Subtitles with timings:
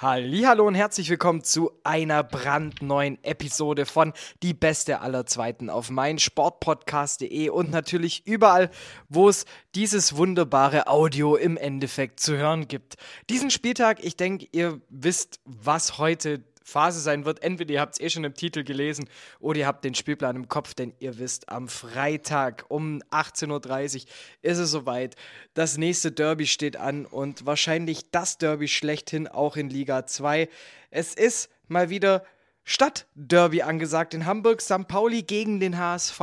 [0.00, 4.12] Hallo und herzlich willkommen zu einer brandneuen Episode von
[4.44, 8.70] Die Beste aller Zweiten auf meinsportpodcast.de und natürlich überall,
[9.08, 9.44] wo es
[9.74, 12.94] dieses wunderbare Audio im Endeffekt zu hören gibt.
[13.28, 17.42] Diesen Spieltag, ich denke, ihr wisst, was heute Phase sein wird.
[17.42, 19.08] Entweder ihr habt es eh schon im Titel gelesen
[19.40, 24.08] oder ihr habt den Spielplan im Kopf, denn ihr wisst, am Freitag um 18.30 Uhr
[24.42, 25.16] ist es soweit.
[25.54, 30.48] Das nächste Derby steht an und wahrscheinlich das Derby schlechthin auch in Liga 2.
[30.90, 32.24] Es ist mal wieder
[32.68, 34.86] Stadtderby angesagt in Hamburg, St.
[34.86, 36.20] Pauli gegen den HSV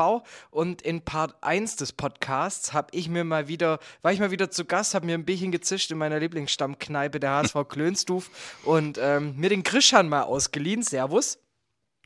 [0.52, 4.52] und in Part 1 des Podcasts habe ich mir mal wieder, war ich mal wieder
[4.52, 8.30] zu Gast, habe mir ein Bierchen gezischt in meiner Lieblingsstammkneipe der HSV Klönstuf
[8.64, 10.84] und ähm, mir den Grischan mal ausgeliehen.
[10.84, 11.40] Servus.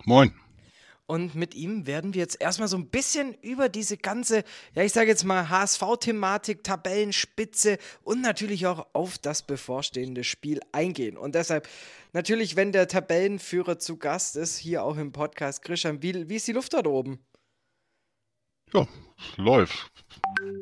[0.05, 0.33] Moin.
[1.09, 4.43] Und mit ihm werden wir jetzt erstmal so ein bisschen über diese ganze,
[4.75, 11.17] ja, ich sage jetzt mal HSV-Thematik, Tabellenspitze und natürlich auch auf das bevorstehende Spiel eingehen.
[11.17, 11.67] Und deshalb
[12.13, 16.47] natürlich, wenn der Tabellenführer zu Gast ist, hier auch im Podcast, Christian, wie, wie ist
[16.47, 17.17] die Luft dort oben?
[18.71, 18.87] Ja,
[19.37, 19.91] läuft.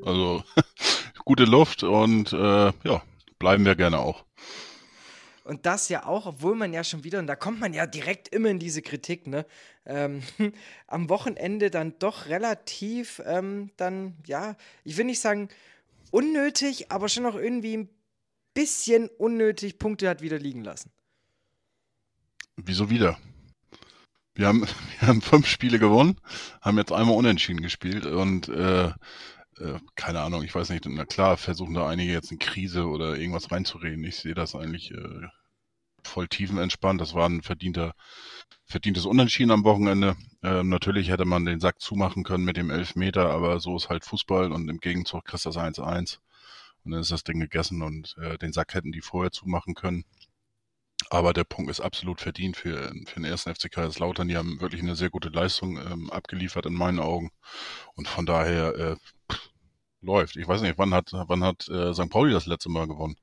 [0.05, 0.45] Also
[1.25, 3.03] gute Luft und äh, ja,
[3.37, 4.26] bleiben wir gerne auch.
[5.47, 8.27] Und das ja auch, obwohl man ja schon wieder, und da kommt man ja direkt
[8.27, 9.45] immer in diese Kritik, ne?
[9.85, 10.21] Ähm,
[10.87, 15.47] am Wochenende dann doch relativ, ähm, dann, ja, ich will nicht sagen
[16.11, 17.89] unnötig, aber schon noch irgendwie ein
[18.53, 20.91] bisschen unnötig Punkte hat wieder liegen lassen.
[22.57, 23.17] Wieso wieder?
[24.35, 24.67] Wir haben,
[24.99, 26.19] wir haben fünf Spiele gewonnen,
[26.61, 28.91] haben jetzt einmal unentschieden gespielt und äh,
[29.59, 33.17] äh, keine Ahnung, ich weiß nicht, na klar versuchen da einige jetzt eine Krise oder
[33.17, 34.03] irgendwas reinzureden.
[34.03, 35.27] Ich sehe das eigentlich äh,
[36.03, 37.01] voll tiefenentspannt.
[37.01, 37.93] Das war ein verdienter,
[38.65, 40.15] verdientes Unentschieden am Wochenende.
[40.43, 44.05] Äh, natürlich hätte man den Sack zumachen können mit dem Elfmeter, aber so ist halt
[44.05, 46.19] Fußball und im Gegenzug kriegst du das 1-1
[46.83, 50.05] und dann ist das Ding gegessen und äh, den Sack hätten die vorher zumachen können.
[51.09, 54.27] Aber der Punkt ist absolut verdient für, für den ersten FC Kaiserslautern.
[54.27, 57.31] Die haben wirklich eine sehr gute Leistung ähm, abgeliefert in meinen Augen.
[57.95, 58.95] Und von daher äh,
[59.31, 59.49] pff,
[60.01, 60.35] läuft.
[60.35, 62.09] Ich weiß nicht, wann hat, wann hat äh, St.
[62.09, 63.15] Pauli das letzte Mal gewonnen?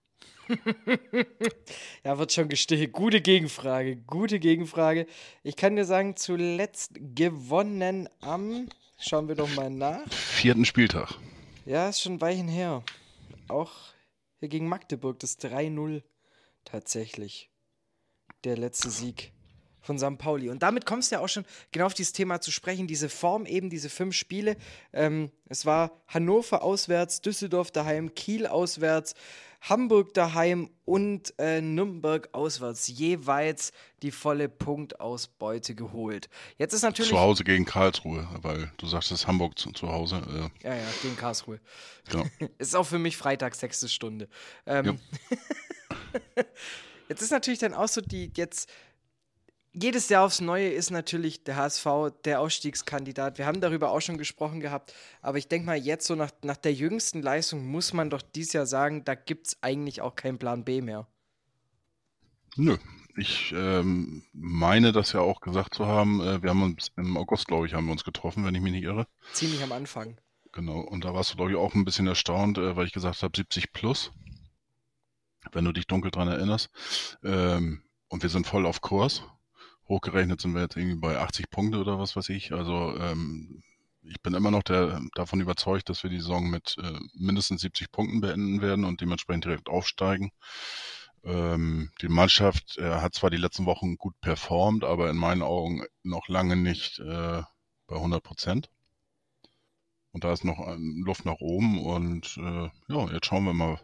[2.05, 2.93] ja, wird schon gestellt.
[2.93, 5.07] Gute Gegenfrage, gute Gegenfrage.
[5.43, 8.69] Ich kann dir sagen, zuletzt gewonnen am,
[8.99, 10.07] schauen wir doch mal nach.
[10.11, 11.15] Vierten Spieltag.
[11.67, 12.83] Ja, ist schon Weichen her.
[13.49, 13.73] Auch
[14.39, 16.03] hier gegen Magdeburg, das 3-0
[16.65, 17.51] tatsächlich.
[18.45, 19.33] Der letzte Sieg
[19.81, 20.19] von St.
[20.19, 20.49] Pauli.
[20.49, 23.47] Und damit kommst du ja auch schon genau auf dieses Thema zu sprechen, diese Form
[23.47, 24.57] eben, diese fünf Spiele.
[24.93, 29.15] Ähm, es war Hannover auswärts, Düsseldorf daheim, Kiel auswärts,
[29.61, 33.73] Hamburg daheim und äh, Nürnberg auswärts jeweils
[34.03, 36.29] die volle Punktausbeute geholt.
[36.59, 37.11] Jetzt ist natürlich.
[37.11, 40.51] Zu Hause gegen Karlsruhe, weil du sagst, es ist Hamburg zu, zu Hause.
[40.63, 40.69] Äh.
[40.69, 41.61] Ja, ja, gegen Karlsruhe.
[42.11, 42.27] Genau.
[42.59, 44.29] ist auch für mich Freitag, sechste Stunde.
[44.67, 44.99] Ähm,
[46.37, 46.45] ja.
[47.09, 48.71] jetzt ist natürlich dann auch so die, jetzt
[49.75, 51.87] jedes Jahr aufs Neue ist natürlich der HSV
[52.25, 53.39] der Ausstiegskandidat.
[53.39, 54.95] Wir haben darüber auch schon gesprochen gehabt.
[55.21, 58.53] Aber ich denke mal, jetzt so nach, nach der jüngsten Leistung muss man doch dieses
[58.53, 61.09] Jahr sagen, da gibt es eigentlich auch keinen Plan B mehr.
[62.57, 62.77] Nö.
[63.17, 66.21] Ich ähm, meine das ja auch gesagt zu haben.
[66.21, 68.73] Äh, wir haben uns im August, glaube ich, haben wir uns getroffen, wenn ich mich
[68.73, 69.07] nicht irre.
[69.33, 70.17] Ziemlich am Anfang.
[70.53, 70.81] Genau.
[70.81, 73.37] Und da warst du, glaube ich, auch ein bisschen erstaunt, äh, weil ich gesagt habe,
[73.37, 74.13] 70 plus.
[75.53, 76.71] Wenn du dich dunkel dran erinnerst.
[77.23, 79.23] Ähm, und wir sind voll auf Kurs
[79.89, 82.53] hochgerechnet sind wir jetzt irgendwie bei 80 Punkte oder was weiß ich.
[82.53, 83.63] Also ähm,
[84.03, 87.91] ich bin immer noch der, davon überzeugt, dass wir die Saison mit äh, mindestens 70
[87.91, 90.31] Punkten beenden werden und dementsprechend direkt aufsteigen.
[91.23, 95.85] Ähm, die Mannschaft äh, hat zwar die letzten Wochen gut performt, aber in meinen Augen
[96.03, 97.43] noch lange nicht äh,
[97.87, 98.71] bei 100 Prozent.
[100.13, 103.81] Und da ist noch Luft nach oben und äh, ja, jetzt schauen wir mal,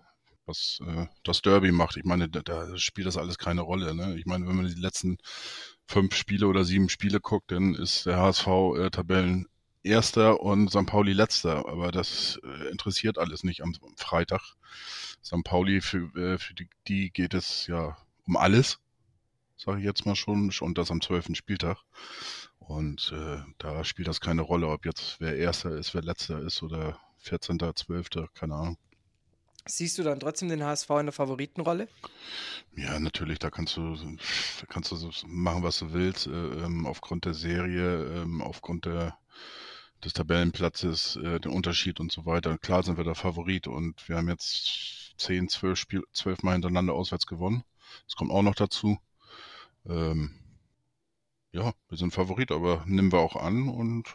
[0.46, 1.96] was äh, das Derby macht.
[1.96, 3.94] Ich meine, da, da spielt das alles keine Rolle.
[3.94, 4.16] Ne?
[4.18, 5.18] Ich meine, wenn man die letzten
[5.86, 8.46] fünf Spiele oder sieben Spiele guckt, dann ist der HSV
[8.76, 9.46] äh, Tabellen
[9.82, 10.86] Erster und St.
[10.86, 11.66] Pauli Letzter.
[11.68, 14.56] Aber das äh, interessiert alles nicht am, Freitag.
[15.24, 15.44] St.
[15.44, 17.96] Pauli, für, äh, für die, die, geht es ja
[18.26, 18.78] um alles,
[19.56, 21.78] sage ich jetzt mal schon, und das am zwölften Spieltag.
[22.58, 26.62] Und äh, da spielt das keine Rolle, ob jetzt wer Erster ist, wer Letzter ist
[26.62, 28.78] oder 14., 12., keine Ahnung.
[29.66, 31.88] Siehst du dann trotzdem den HSV in der Favoritenrolle?
[32.76, 33.96] Ja, natürlich, da kannst du,
[34.68, 39.18] kannst du machen, was du willst, äh, ähm, aufgrund der Serie, ähm, aufgrund der,
[40.04, 42.58] des Tabellenplatzes, äh, den Unterschied und so weiter.
[42.58, 46.94] Klar sind wir der Favorit und wir haben jetzt zehn, zwölf Spiel, zwölf Mal hintereinander
[46.94, 47.64] auswärts gewonnen.
[48.06, 48.98] Das kommt auch noch dazu.
[49.86, 50.34] ähm,
[51.52, 54.12] ja, wir sind Favorit, aber nehmen wir auch an und äh,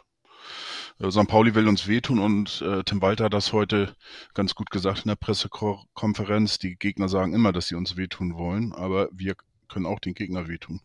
[0.98, 1.28] St.
[1.28, 3.94] Pauli will uns wehtun und äh, Tim Walter hat das heute
[4.32, 6.58] ganz gut gesagt in der Pressekonferenz.
[6.58, 9.36] Die Gegner sagen immer, dass sie uns wehtun wollen, aber wir
[9.68, 10.80] können auch den Gegner wehtun.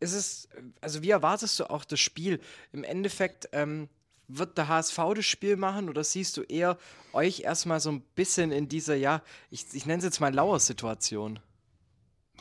[0.00, 0.48] Ist es,
[0.82, 2.40] also wie erwartest du auch das Spiel?
[2.72, 3.88] Im Endeffekt ähm,
[4.28, 6.76] wird der HSV das Spiel machen oder siehst du eher
[7.14, 11.38] euch erstmal so ein bisschen in dieser, ja, ich, ich nenne es jetzt mal Lauer-Situation?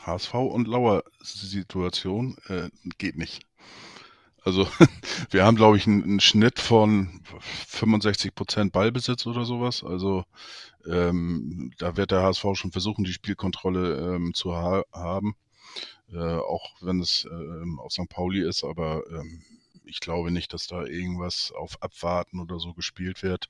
[0.02, 3.46] HSV und Lauer-Situation äh, geht nicht.
[4.44, 4.68] Also
[5.32, 7.22] wir haben, glaube ich, einen, einen, Schnitt von
[7.68, 9.84] 65 Prozent Ballbesitz oder sowas.
[9.84, 10.26] Also
[10.86, 15.36] ähm, da wird der HSV schon versuchen, die Spielkontrolle ähm, zu ha haben.
[16.12, 18.10] Äh, auch wenn es äh, auf St.
[18.10, 19.44] Pauli ist, aber ähm,
[19.86, 23.50] ich glaube nicht, dass da irgendwas auf Abwarten oder so gespielt wird.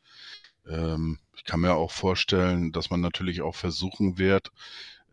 [0.68, 4.52] Ähm, ich kann mir auch vorstellen, dass man natürlich auch versuchen wird,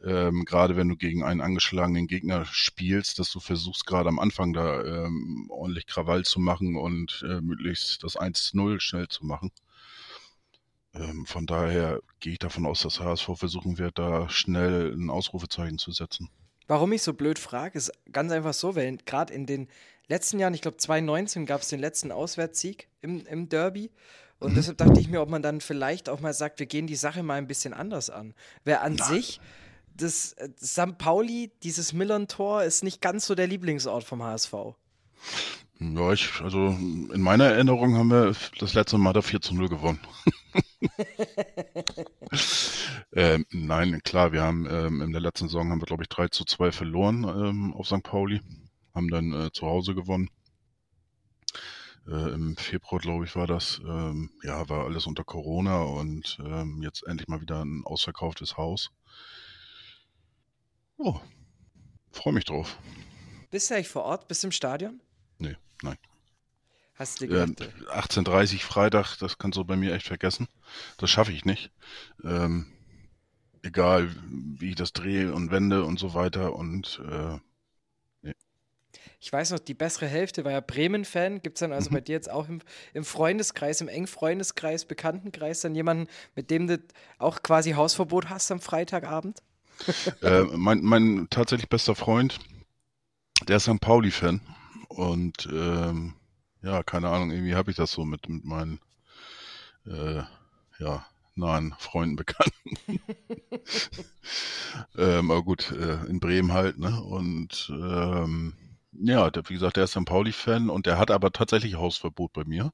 [0.05, 4.53] ähm, gerade wenn du gegen einen angeschlagenen Gegner spielst, dass du versuchst gerade am Anfang
[4.53, 9.51] da ähm, ordentlich Krawall zu machen und äh, möglichst das 1-0 schnell zu machen.
[10.95, 15.79] Ähm, von daher gehe ich davon aus, dass HSV versuchen wird, da schnell ein Ausrufezeichen
[15.79, 16.31] zu setzen.
[16.67, 19.69] Warum ich so blöd frage, ist ganz einfach so, weil gerade in den
[20.09, 23.91] letzten Jahren, ich glaube 2019 gab es den letzten Auswärtssieg im, im Derby.
[24.39, 24.55] Und mhm.
[24.57, 27.23] deshalb dachte ich mir, ob man dann vielleicht auch mal sagt, wir gehen die Sache
[27.23, 28.35] mal ein bisschen anders an.
[28.65, 29.09] Wer an Nein.
[29.09, 29.41] sich
[29.97, 30.99] das, das St.
[30.99, 34.53] Pauli, dieses Millern-Tor, ist nicht ganz so der Lieblingsort vom HSV.
[35.83, 39.69] Ja, ich, also in meiner Erinnerung haben wir das letzte Mal da 4 zu 0
[39.71, 40.01] gewonnen.
[43.15, 46.29] ähm, nein, klar, wir haben ähm, in der letzten Saison haben wir, glaube ich, 3
[46.29, 48.03] zu 2 verloren ähm, auf St.
[48.03, 48.43] Pauli,
[48.95, 50.29] haben dann äh, zu Hause gewonnen.
[52.07, 53.81] Äh, Im Februar, glaube ich, war das.
[53.87, 58.91] Ähm, ja, war alles unter Corona und ähm, jetzt endlich mal wieder ein ausverkauftes Haus.
[61.03, 61.19] Oh,
[62.13, 62.77] freue mich drauf.
[63.51, 64.29] Bist du eigentlich vor Ort?
[64.29, 65.01] Bist du im Stadion?
[65.39, 65.97] Nee, nein.
[66.95, 67.73] Hast du dir gedacht?
[67.89, 70.47] Äh, 18.30 Freitag, das kannst du bei mir echt vergessen.
[70.99, 71.71] Das schaffe ich nicht.
[72.23, 72.67] Ähm,
[73.63, 77.39] egal, wie ich das drehe und wende und so weiter und äh,
[78.21, 78.35] nee.
[79.21, 81.41] Ich weiß noch, die bessere Hälfte war ja Bremen-Fan.
[81.41, 81.95] Gibt es dann also mhm.
[81.95, 82.61] bei dir jetzt auch im,
[82.93, 86.79] im, Freundeskreis, im engen Freundeskreis, Bekanntenkreis dann jemanden, mit dem du
[87.17, 89.41] auch quasi Hausverbot hast am Freitagabend?
[90.23, 92.39] äh, mein, mein tatsächlich bester Freund,
[93.49, 93.81] der ist St.
[93.81, 94.41] Pauli-Fan.
[94.89, 96.15] Und ähm,
[96.63, 98.81] ja, keine Ahnung, irgendwie habe ich das so mit, mit meinen
[99.87, 100.23] äh,
[100.79, 102.77] ja, nahen Freunden, Bekannten.
[104.99, 107.01] ähm, aber gut, äh, in Bremen halt, ne?
[107.03, 108.55] Und ähm,
[108.93, 110.05] ja, der, wie gesagt, der ist St.
[110.05, 112.73] Pauli-Fan und der hat aber tatsächlich Hausverbot bei mir.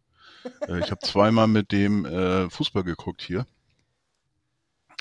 [0.68, 3.46] Äh, ich habe zweimal mit dem äh, Fußball geguckt hier.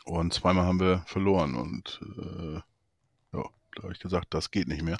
[0.05, 4.83] Und zweimal haben wir verloren und äh, ja, da habe ich gesagt, das geht nicht
[4.83, 4.97] mehr.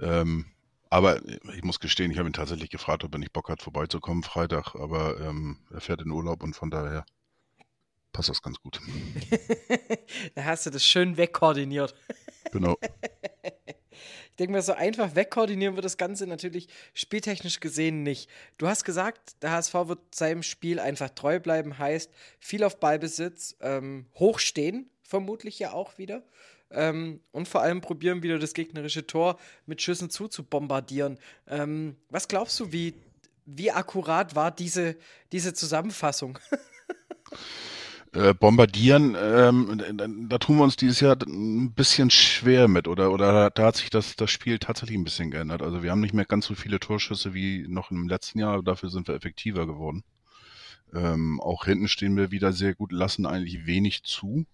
[0.00, 0.46] Ähm,
[0.90, 1.20] aber
[1.54, 4.74] ich muss gestehen, ich habe ihn tatsächlich gefragt, ob er nicht Bock hat, vorbeizukommen Freitag,
[4.74, 7.04] aber ähm, er fährt in Urlaub und von daher
[8.12, 8.80] passt das ganz gut.
[10.34, 11.94] da hast du das schön wegkoordiniert.
[12.52, 12.76] Genau.
[14.38, 18.30] Denke mal, so einfach wegkoordinieren wir das Ganze natürlich spieltechnisch gesehen nicht.
[18.56, 23.56] Du hast gesagt, der HSV wird seinem Spiel einfach treu bleiben, heißt viel auf Ballbesitz,
[23.60, 26.22] ähm, hochstehen, vermutlich ja auch wieder.
[26.70, 31.18] Ähm, und vor allem probieren wieder das gegnerische Tor mit Schüssen zuzubombardieren.
[31.46, 32.94] Ähm, was glaubst du, wie,
[33.46, 34.96] wie akkurat war diese,
[35.32, 36.38] diese Zusammenfassung?
[38.14, 43.50] Äh, bombardieren, ähm, da tun wir uns dieses Jahr ein bisschen schwer mit oder oder
[43.50, 45.60] da hat sich das das Spiel tatsächlich ein bisschen geändert.
[45.60, 48.88] Also wir haben nicht mehr ganz so viele Torschüsse wie noch im letzten Jahr, dafür
[48.88, 50.04] sind wir effektiver geworden.
[50.94, 54.46] Ähm, auch hinten stehen wir wieder sehr gut, lassen eigentlich wenig zu.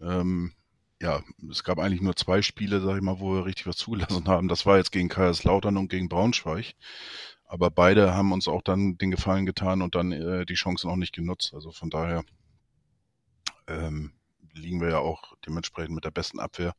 [0.00, 0.52] Ähm,
[1.00, 4.26] ja, es gab eigentlich nur zwei Spiele, sag ich mal, wo wir richtig was zugelassen
[4.26, 4.48] haben.
[4.48, 6.74] Das war jetzt gegen Kaiserslautern und gegen Braunschweig.
[7.46, 10.96] Aber beide haben uns auch dann den Gefallen getan und dann äh, die Chancen auch
[10.96, 11.52] nicht genutzt.
[11.54, 12.24] Also von daher
[13.72, 14.12] ähm,
[14.52, 16.74] liegen wir ja auch dementsprechend mit der besten Abwehr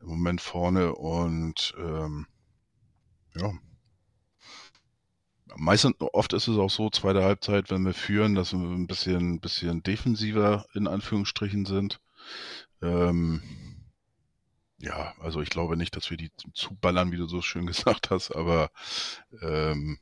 [0.00, 2.26] im Moment vorne und ähm,
[3.34, 3.52] ja.
[5.54, 9.38] Meistens, oft ist es auch so, zweite Halbzeit, wenn wir führen, dass wir ein bisschen,
[9.40, 12.00] bisschen defensiver in Anführungsstrichen sind.
[12.80, 13.42] Ähm,
[14.78, 18.32] ja, also ich glaube nicht, dass wir die zuballern, wie du so schön gesagt hast,
[18.32, 18.70] aber
[19.42, 19.98] ähm,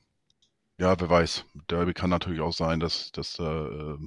[0.79, 1.45] ja, wer weiß.
[1.69, 3.99] Derby kann natürlich auch sein, dass, dass da äh,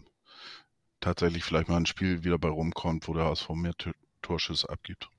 [1.04, 3.74] tatsächlich vielleicht mal ein Spiel wieder bei rumkommt, wo der HSV mehr
[4.22, 5.10] Torschüsse abgibt.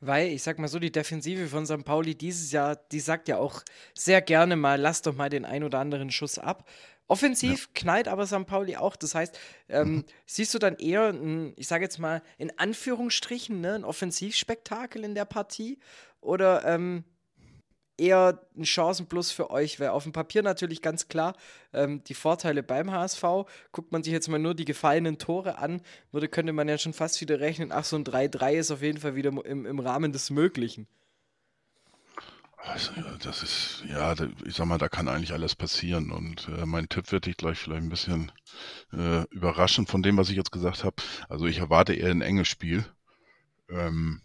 [0.00, 1.84] Weil, ich sag mal so, die Defensive von St.
[1.84, 3.62] Pauli dieses Jahr, die sagt ja auch
[3.94, 6.68] sehr gerne mal, lass doch mal den ein oder anderen Schuss ab.
[7.06, 7.70] Offensiv ja.
[7.74, 8.46] knallt aber St.
[8.46, 8.96] Pauli auch.
[8.96, 9.38] Das heißt,
[9.68, 10.04] ähm, mhm.
[10.26, 15.14] siehst du dann eher, ein, ich sage jetzt mal in Anführungsstrichen, ne, ein Offensivspektakel in
[15.14, 15.78] der Partie?
[16.20, 17.04] Oder ähm,
[17.96, 21.36] eher ein Chancenplus für euch, weil auf dem Papier natürlich ganz klar
[21.72, 23.22] ähm, die Vorteile beim HSV.
[23.72, 26.92] Guckt man sich jetzt mal nur die gefallenen Tore an, würde, könnte man ja schon
[26.92, 30.12] fast wieder rechnen, ach, so ein 3-3 ist auf jeden Fall wieder im, im Rahmen
[30.12, 30.86] des Möglichen.
[32.64, 36.12] Also, das ist, ja, ich sag mal, da kann eigentlich alles passieren.
[36.12, 38.30] Und äh, mein Tipp wird dich gleich vielleicht ein bisschen
[38.92, 40.94] äh, überraschen von dem, was ich jetzt gesagt habe.
[41.28, 42.84] Also ich erwarte eher ein enges Spiel.
[43.68, 44.20] Ähm,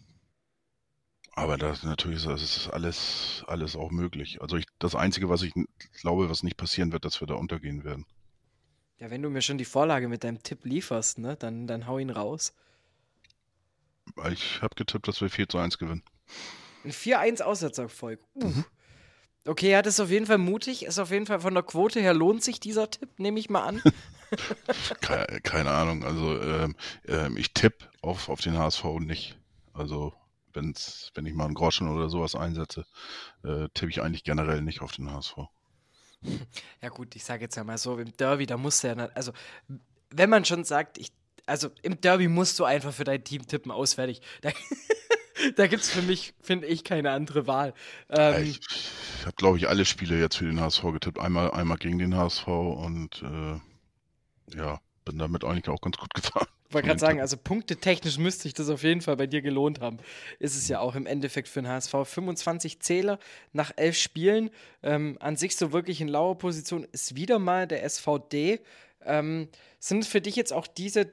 [1.38, 4.41] aber das natürlich das ist alles, alles auch möglich.
[4.41, 5.53] Also ich, das Einzige, was ich
[6.01, 8.08] glaube, was nicht passieren wird, dass wir da untergehen werden.
[8.98, 12.00] Ja, wenn du mir schon die Vorlage mit deinem Tipp lieferst, ne, dann, dann hau
[12.00, 12.56] ihn raus.
[14.32, 16.01] Ich habe getippt, dass wir 4 zu 1 gewinnen.
[16.84, 18.20] Ein 4-1 Auswärtserfolg.
[18.34, 18.46] Uh.
[18.48, 18.65] Mhm.
[19.46, 20.86] Okay, ja, das ist auf jeden Fall mutig.
[20.86, 23.63] Ist auf jeden Fall von der Quote her lohnt sich dieser Tipp, nehme ich mal
[23.63, 23.82] an.
[25.01, 26.03] keine, keine, Ahnung.
[26.03, 26.75] Also ähm,
[27.08, 29.38] ähm, ich tippe auf, auf den HSV nicht.
[29.74, 30.13] Also
[30.58, 32.86] wenn's, wenn ich mal einen Groschen oder sowas einsetze,
[33.44, 35.38] äh, tippe ich eigentlich generell nicht auf den HSV.
[36.82, 39.16] Ja gut, ich sage jetzt ja mal so, im Derby, da musst du ja, nicht,
[39.16, 39.32] also
[40.10, 41.12] wenn man schon sagt, ich,
[41.46, 44.22] also im Derby musst du einfach für dein Team tippen, ausfertig.
[44.42, 44.52] Da,
[45.56, 47.76] da gibt es für mich, finde ich, keine andere Wahl.
[48.10, 51.20] Ähm, ich, ich habe, glaube ich, alle Spiele jetzt für den HSV getippt.
[51.20, 56.48] Einmal, einmal gegen den HSV und äh, ja, bin damit eigentlich auch ganz gut gefahren.
[56.68, 59.80] Ich wollte gerade sagen, also punktetechnisch müsste sich das auf jeden Fall bei dir gelohnt
[59.80, 59.98] haben.
[60.40, 61.94] Ist es ja auch im Endeffekt für den HSV.
[62.04, 63.20] 25 Zähler
[63.54, 64.50] nach elf Spielen.
[64.84, 68.60] Ähm, an sich so wirklich in lauer Position ist wieder mal der SVD.
[69.06, 69.48] Ähm,
[69.80, 71.10] sind für dich jetzt auch diese,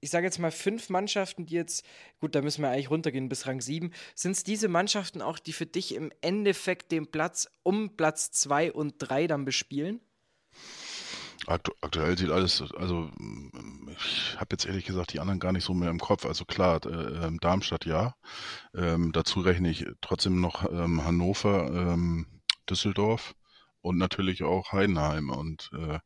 [0.00, 1.86] ich sage jetzt mal fünf Mannschaften, die jetzt,
[2.20, 5.54] gut, da müssen wir eigentlich runtergehen bis Rang 7, sind es diese Mannschaften auch, die
[5.54, 10.00] für dich im Endeffekt den Platz um Platz 2 und 3 dann bespielen?
[11.48, 13.10] Aktu aktuell sieht alles, also
[13.88, 16.26] ich habe jetzt ehrlich gesagt die anderen gar nicht so mehr im Kopf.
[16.26, 18.14] Also klar, äh, Darmstadt ja.
[18.74, 22.26] Ähm, dazu rechne ich trotzdem noch ähm, Hannover, ähm,
[22.68, 23.34] Düsseldorf
[23.80, 25.30] und natürlich auch Heidenheim.
[25.30, 25.98] Und äh,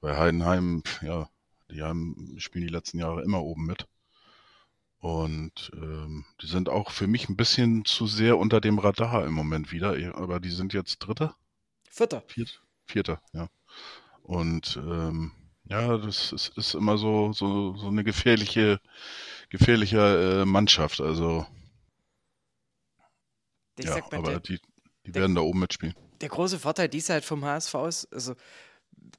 [0.00, 1.28] bei Heidenheim, ja,
[1.70, 3.86] die haben, spielen die letzten Jahre immer oben mit.
[5.00, 9.34] Und ähm, die sind auch für mich ein bisschen zu sehr unter dem Radar im
[9.34, 9.96] Moment wieder.
[10.16, 11.36] Aber die sind jetzt Dritter?
[11.90, 12.22] Vierter.
[12.26, 13.48] Viert, Vierter, ja.
[14.22, 15.32] Und ähm,
[15.64, 18.80] ja, das ist, ist immer so, so, so eine gefährliche,
[19.48, 21.00] gefährliche äh, Mannschaft.
[21.00, 21.46] Also
[23.78, 24.60] ich ja, aber der, die,
[25.06, 25.94] die der, werden da oben mitspielen.
[26.20, 28.34] Der große Vorteil dieser halt vom HSV ist, also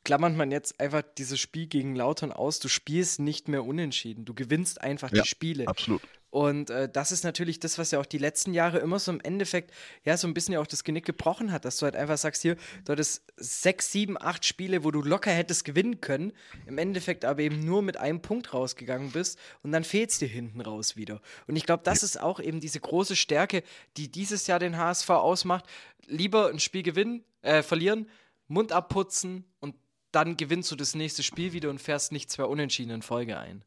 [0.04, 4.26] klammert man jetzt einfach dieses Spiel gegen Lautern aus, du spielst nicht mehr unentschieden.
[4.26, 5.68] Du gewinnst einfach ja, die Spiele.
[5.68, 6.02] Absolut.
[6.34, 9.22] Und äh, das ist natürlich das, was ja auch die letzten Jahre immer so im
[9.22, 9.72] Endeffekt,
[10.04, 12.42] ja, so ein bisschen ja auch das Genick gebrochen hat, dass du halt einfach sagst,
[12.42, 16.34] hier, du hattest sechs, sieben, acht Spiele, wo du locker hättest gewinnen können,
[16.66, 20.28] im Endeffekt aber eben nur mit einem Punkt rausgegangen bist und dann fehlt es dir
[20.28, 21.22] hinten raus wieder.
[21.46, 23.62] Und ich glaube, das ist auch eben diese große Stärke,
[23.98, 25.66] die dieses Jahr den HSV ausmacht.
[26.08, 28.10] Lieber ein Spiel gewinnen, äh, verlieren,
[28.48, 29.76] Mund abputzen und
[30.12, 33.64] dann gewinnst du das nächste Spiel wieder und fährst nicht zwei Unentschieden in Folge ein.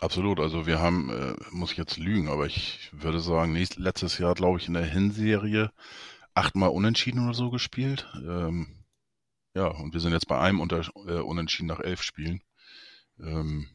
[0.00, 4.18] Absolut, also wir haben, äh, muss ich jetzt lügen, aber ich würde sagen, nächst, letztes
[4.18, 5.70] Jahr, glaube ich, in der Hinserie
[6.34, 8.06] achtmal Unentschieden oder so gespielt.
[8.14, 8.84] Ähm,
[9.54, 12.42] ja, und wir sind jetzt bei einem unter, äh, Unentschieden nach elf Spielen.
[13.18, 13.68] Ähm,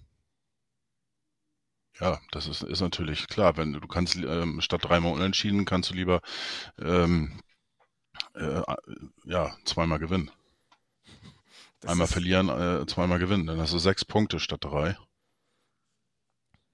[1.99, 5.95] ja, das ist, ist natürlich klar, wenn du kannst ähm, statt dreimal Unentschieden kannst du
[5.95, 6.21] lieber
[6.79, 7.41] ähm,
[8.33, 8.61] äh,
[9.25, 10.31] ja zweimal gewinnen.
[11.79, 14.97] Das Einmal verlieren, äh, zweimal gewinnen, dann hast du sechs Punkte statt drei.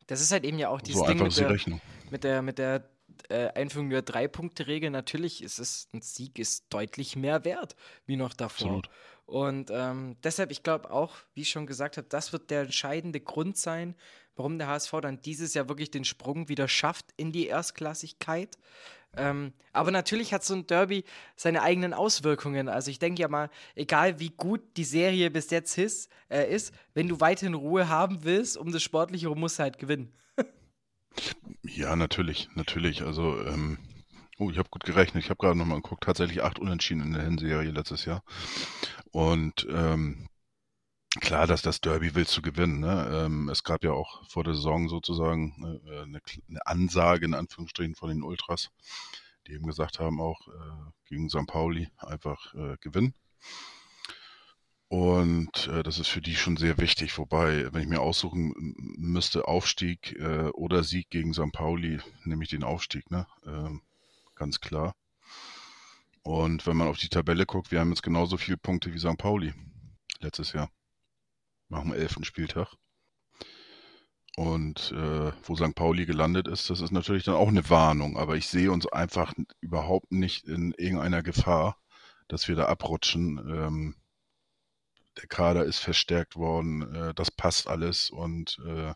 [0.08, 2.90] Das ist halt eben ja auch dieses so Ding mit der, mit der, mit der
[3.30, 4.90] äh, Einführung der Drei-Punkte-Regel.
[4.90, 7.76] Natürlich ist es, ein Sieg ist deutlich mehr wert,
[8.06, 8.68] wie noch davor.
[8.68, 8.90] Absolut.
[9.28, 13.20] Und ähm, deshalb, ich glaube auch, wie ich schon gesagt habe, das wird der entscheidende
[13.20, 13.94] Grund sein,
[14.38, 18.58] warum der HSV dann dieses Jahr wirklich den Sprung wieder schafft in die Erstklassigkeit.
[19.18, 21.04] Ähm, aber natürlich hat so ein Derby
[21.36, 22.70] seine eigenen Auswirkungen.
[22.70, 26.74] Also ich denke ja mal, egal wie gut die Serie bis jetzt ist, äh, ist,
[26.94, 30.14] wenn du weiterhin Ruhe haben willst, um das Sportliche, musst du halt gewinnen.
[31.64, 33.02] ja, natürlich, natürlich.
[33.02, 33.80] Also, ähm,
[34.38, 35.24] oh, ich habe gut gerechnet.
[35.24, 36.04] Ich habe gerade nochmal geguckt.
[36.04, 38.24] Tatsächlich acht Unentschieden in der Hinserie letztes Jahr.
[39.18, 40.28] Und ähm,
[41.20, 42.82] klar, dass das Derby willst du gewinnen.
[42.82, 43.10] Ne?
[43.26, 47.96] Ähm, es gab ja auch vor der Saison sozusagen äh, eine, eine, Ansage in Anführungsstrichen
[47.96, 48.70] von den Ultras,
[49.48, 51.48] die eben gesagt haben, auch äh, gegen St.
[51.48, 53.16] Pauli einfach äh, gewinnen.
[54.88, 57.18] Und äh, das ist für die schon sehr wichtig.
[57.18, 58.54] Wobei, wenn ich mir aussuchen
[59.00, 61.52] müsste, Aufstieg äh, oder Sieg gegen St.
[61.54, 63.26] Pauli, nehme ich den Aufstieg, ne?
[63.48, 63.82] Ähm,
[64.36, 64.94] ganz klar.
[66.28, 69.18] Und wenn man auf die Tabelle guckt, wir haben jetzt genauso viele Punkte wie St.
[69.18, 69.54] Pauli.
[70.20, 70.70] letztes Jahr.
[71.70, 72.76] Nach dem elften Spieltag.
[74.36, 75.74] Und äh, wo St.
[75.74, 78.18] Pauli gelandet ist, das ist natürlich dann auch eine Warnung.
[78.18, 81.78] Aber ich sehe uns einfach überhaupt nicht in irgendeiner Gefahr,
[82.28, 83.38] dass wir da abrutschen.
[83.38, 83.96] Ähm,
[85.18, 88.94] der Kader ist verstärkt worden, äh, das passt alles und äh,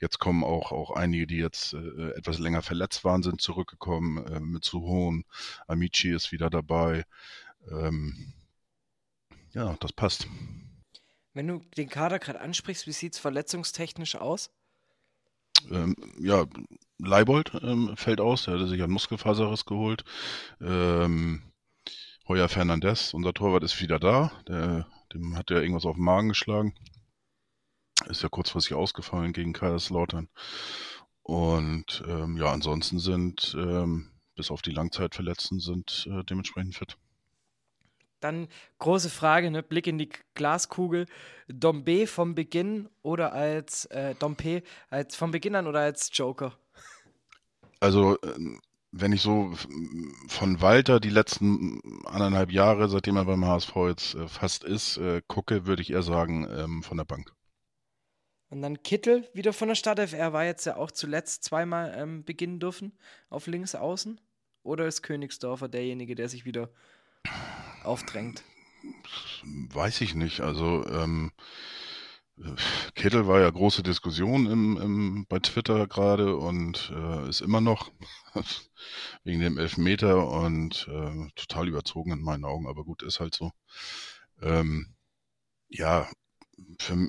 [0.00, 4.40] jetzt kommen auch, auch einige, die jetzt äh, etwas länger verletzt waren, sind zurückgekommen äh,
[4.40, 5.24] mit Suhon,
[5.66, 7.04] Amici ist wieder dabei.
[7.70, 8.32] Ähm,
[9.52, 10.28] ja, das passt.
[11.34, 14.50] Wenn du den Kader gerade ansprichst, wie sieht es verletzungstechnisch aus?
[15.70, 16.46] Ähm, ja,
[16.98, 20.04] Leibold ähm, fällt aus, er hatte sich einen Muskelfaserriss geholt.
[20.60, 21.42] Ähm,
[22.28, 24.32] Heuer Fernandez, unser Torwart, ist wieder da.
[24.46, 26.74] Der, dem hat er irgendwas auf den Magen geschlagen.
[28.06, 30.28] Ist ja kurzfristig ausgefallen gegen Kaiserslautern.
[31.22, 36.96] Und ähm, ja, ansonsten sind, ähm, bis auf die Langzeitverletzten, sind äh, dementsprechend fit.
[38.20, 38.48] Dann
[38.78, 39.62] große Frage, ne?
[39.62, 41.06] Blick in die Glaskugel.
[41.46, 46.58] Dombe vom Beginn oder als äh, Dompe als vom Beginn an oder als Joker?
[47.80, 49.52] Also, ähm, wenn ich so
[50.28, 55.22] von Walter die letzten anderthalb Jahre, seitdem er beim HSV jetzt äh, fast ist, äh,
[55.26, 57.32] gucke, würde ich eher sagen, ähm, von der Bank.
[58.50, 60.14] Und dann Kittel wieder von der Startelf.
[60.14, 64.20] Er war jetzt ja auch zuletzt zweimal ähm, beginnen dürfen auf links außen.
[64.62, 66.70] Oder ist Königsdorfer derjenige, der sich wieder
[67.84, 68.42] aufdrängt?
[69.44, 70.40] Weiß ich nicht.
[70.40, 71.32] Also ähm,
[72.94, 77.90] Kittel war ja große Diskussion im, im, bei Twitter gerade und äh, ist immer noch
[79.24, 83.52] wegen dem Elfmeter und äh, total überzogen in meinen Augen, aber gut, ist halt so.
[84.40, 84.94] Ähm,
[85.68, 86.08] ja,
[86.78, 87.08] für,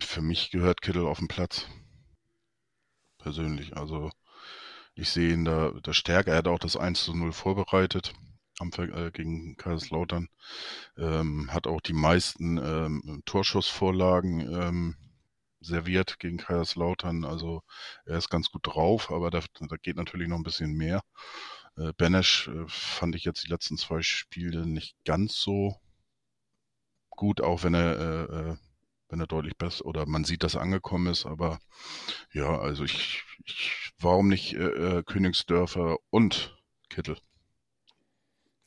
[0.00, 1.66] für mich gehört Kittel auf den Platz.
[3.18, 3.76] Persönlich.
[3.76, 4.10] Also
[4.94, 6.32] ich sehe ihn da, da stärker.
[6.32, 8.12] Er hat auch das 1 zu 0 vorbereitet
[8.58, 10.28] am, äh, gegen Kaiserslautern.
[10.96, 14.96] Ähm, hat auch die meisten ähm, Torschussvorlagen ähm,
[15.60, 17.24] serviert gegen Kaiserslautern.
[17.24, 17.62] Also
[18.04, 21.02] er ist ganz gut drauf, aber da, da geht natürlich noch ein bisschen mehr.
[21.76, 25.76] Äh, Benesch äh, fand ich jetzt die letzten zwei Spiele nicht ganz so
[27.10, 28.56] gut, auch wenn er äh, äh
[29.08, 31.26] wenn er deutlich besser oder man sieht, dass er angekommen ist.
[31.26, 31.60] Aber
[32.32, 36.56] ja, also ich, ich warum nicht äh, äh Königsdörfer und
[36.88, 37.18] Kittel?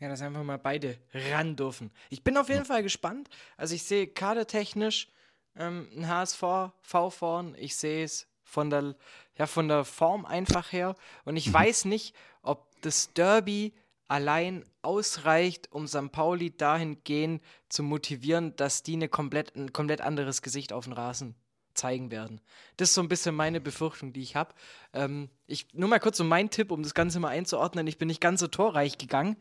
[0.05, 0.99] Ja, dass einfach mal beide
[1.31, 1.89] ran dürfen.
[2.11, 3.27] Ich bin auf jeden Fall gespannt.
[3.57, 5.07] Also ich sehe kadertechnisch
[5.55, 6.43] ähm, ein HSV
[6.83, 7.55] V vorn.
[7.57, 8.95] Ich sehe es von der,
[9.35, 10.93] ja, von der Form einfach her.
[11.23, 13.73] Und ich weiß nicht, ob das Derby
[14.07, 16.11] allein ausreicht, um St.
[16.11, 21.33] Pauli dahingehend zu motivieren, dass die eine komplett, ein komplett anderes Gesicht auf den Rasen
[21.73, 22.41] zeigen werden.
[22.77, 24.53] Das ist so ein bisschen meine Befürchtung, die ich habe.
[24.93, 27.87] Ähm, ich, nur mal kurz so mein Tipp, um das Ganze mal einzuordnen.
[27.87, 29.37] Ich bin nicht ganz so torreich gegangen.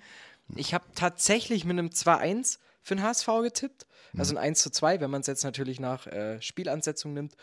[0.56, 3.86] Ich habe tatsächlich mit einem 2-1 für den HSV getippt.
[4.16, 7.34] Also ein 1 zu 2, wenn man es jetzt natürlich nach äh, Spielansetzung nimmt.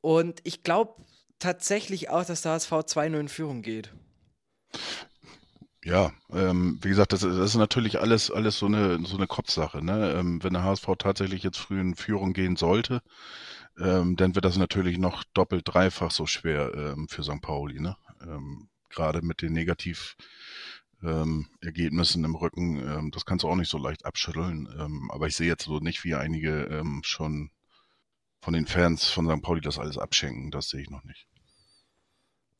[0.00, 0.94] Und ich glaube
[1.38, 3.92] tatsächlich auch, dass der HSV 2-0 in Führung geht.
[5.84, 9.84] Ja, ähm, wie gesagt, das, das, ist natürlich alles, alles so eine, so eine Kopfsache.
[9.84, 10.14] Ne?
[10.18, 13.02] Ähm, wenn der HSV tatsächlich jetzt früh in Führung gehen sollte,
[13.78, 17.40] ähm, dann wird das natürlich noch doppelt, dreifach so schwer ähm, für St.
[17.40, 17.78] Pauli.
[17.78, 17.96] Ne?
[18.22, 20.16] Ähm, gerade mit den Negativ-
[21.02, 24.68] ähm, Ergebnissen im Rücken, ähm, das kannst du auch nicht so leicht abschütteln.
[24.78, 27.50] Ähm, aber ich sehe jetzt so nicht, wie einige ähm, schon
[28.40, 29.42] von den Fans von St.
[29.42, 30.50] Pauli das alles abschenken.
[30.50, 31.26] Das sehe ich noch nicht.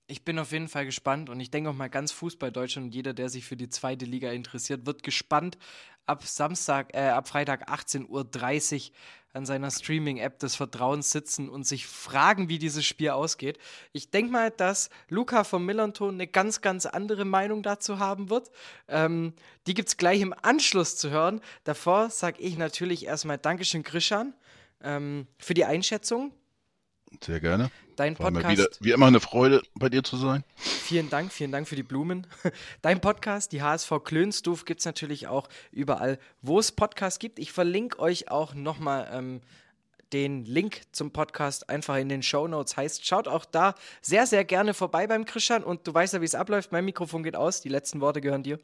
[0.09, 2.95] Ich bin auf jeden Fall gespannt und ich denke auch mal ganz Fußball Deutschland und
[2.95, 5.59] jeder, der sich für die zweite Liga interessiert, wird gespannt
[6.07, 8.95] ab Samstag, äh, ab Freitag 18.30 Uhr
[9.37, 13.59] an seiner Streaming-App des Vertrauens sitzen und sich fragen, wie dieses Spiel ausgeht.
[13.93, 18.51] Ich denke mal, dass Luca vom Millanton eine ganz, ganz andere Meinung dazu haben wird.
[18.89, 19.35] Ähm,
[19.67, 21.41] die gibt es gleich im Anschluss zu hören.
[21.65, 24.35] Davor sage ich natürlich erstmal Dankeschön, Krishan,
[24.83, 26.33] ähm, für die Einschätzung.
[27.23, 27.71] Sehr gerne.
[27.97, 28.51] Dein War Podcast.
[28.51, 30.45] Wieder, wie immer eine Freude, bei dir zu sein.
[30.57, 32.27] Vielen Dank, vielen Dank für die Blumen.
[32.83, 37.39] Dein Podcast, die HSV Klönstuf, gibt es natürlich auch überall, wo es Podcasts gibt.
[37.39, 39.41] Ich verlinke euch auch nochmal ähm,
[40.13, 42.77] den Link zum Podcast einfach in den Show Notes.
[42.77, 45.65] Heißt, schaut auch da sehr, sehr gerne vorbei beim Christian.
[45.65, 46.73] Und du weißt ja, wie es abläuft.
[46.73, 47.61] Mein Mikrofon geht aus.
[47.61, 48.61] Die letzten Worte gehören dir.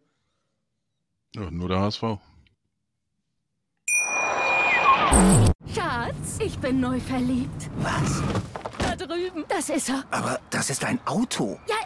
[1.35, 2.03] Ja, nur der HSV.
[5.69, 7.71] Schatz, ich bin neu verliebt.
[7.79, 8.23] Was?
[8.79, 9.45] Da drüben.
[9.49, 10.05] Das ist er.
[10.11, 11.59] Aber das ist ein Auto.
[11.69, 11.77] Ja,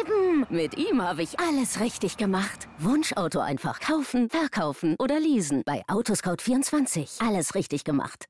[0.00, 0.46] eben.
[0.48, 2.68] Mit ihm habe ich alles richtig gemacht.
[2.78, 5.62] Wunschauto einfach kaufen, verkaufen oder leasen.
[5.66, 7.26] Bei Autoscout24.
[7.26, 8.26] Alles richtig gemacht.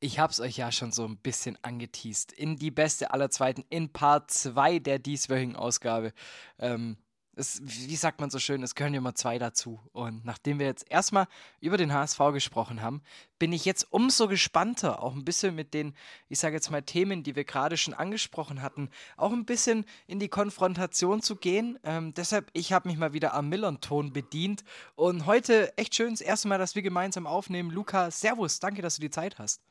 [0.00, 2.32] Ich hab's euch ja schon so ein bisschen angeteased.
[2.32, 6.12] In die beste aller Zweiten, in Part 2 der dieswöchigen Ausgabe.
[6.58, 6.96] Ähm,
[7.34, 9.80] es, wie sagt man so schön, es gehören immer zwei dazu.
[9.92, 11.26] Und nachdem wir jetzt erstmal
[11.60, 13.02] über den HSV gesprochen haben,
[13.38, 15.94] bin ich jetzt umso gespannter, auch ein bisschen mit den,
[16.28, 20.18] ich sage jetzt mal, Themen, die wir gerade schon angesprochen hatten, auch ein bisschen in
[20.20, 21.78] die Konfrontation zu gehen.
[21.84, 24.62] Ähm, deshalb, ich habe mich mal wieder am Millern-Ton bedient.
[24.94, 27.70] Und heute echt schön das erste Mal, dass wir gemeinsam aufnehmen.
[27.70, 29.62] Luca, Servus, danke, dass du die Zeit hast.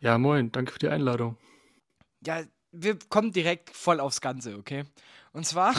[0.00, 1.36] Ja, moin, danke für die Einladung.
[2.24, 4.84] Ja, wir kommen direkt voll aufs Ganze, okay?
[5.32, 5.74] Und zwar,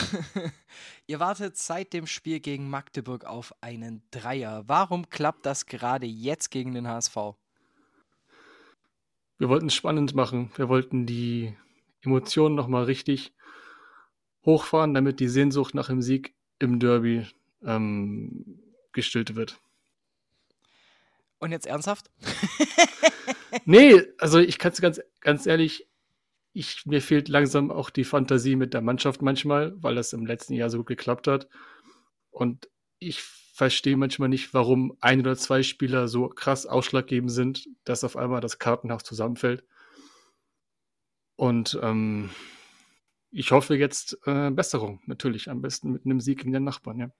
[1.06, 4.64] ihr wartet seit dem Spiel gegen Magdeburg auf einen Dreier.
[4.66, 7.16] Warum klappt das gerade jetzt gegen den HSV?
[9.38, 10.50] Wir wollten es spannend machen.
[10.56, 11.56] Wir wollten die
[12.02, 13.32] Emotionen nochmal richtig
[14.44, 17.26] hochfahren, damit die Sehnsucht nach dem Sieg im Derby
[17.64, 18.60] ähm,
[18.92, 19.60] gestillt wird.
[21.38, 22.10] Und jetzt ernsthaft?
[23.64, 25.86] nee, also ich kann es ganz, ganz ehrlich,
[26.52, 30.54] ich, mir fehlt langsam auch die Fantasie mit der Mannschaft manchmal, weil das im letzten
[30.54, 31.48] Jahr so gut geklappt hat.
[32.30, 38.04] Und ich verstehe manchmal nicht, warum ein oder zwei Spieler so krass ausschlaggebend sind, dass
[38.04, 39.64] auf einmal das Kartenhaus zusammenfällt.
[41.36, 42.30] Und ähm,
[43.30, 47.10] ich hoffe jetzt äh, Besserung, natürlich, am besten mit einem Sieg gegen den Nachbarn, ja.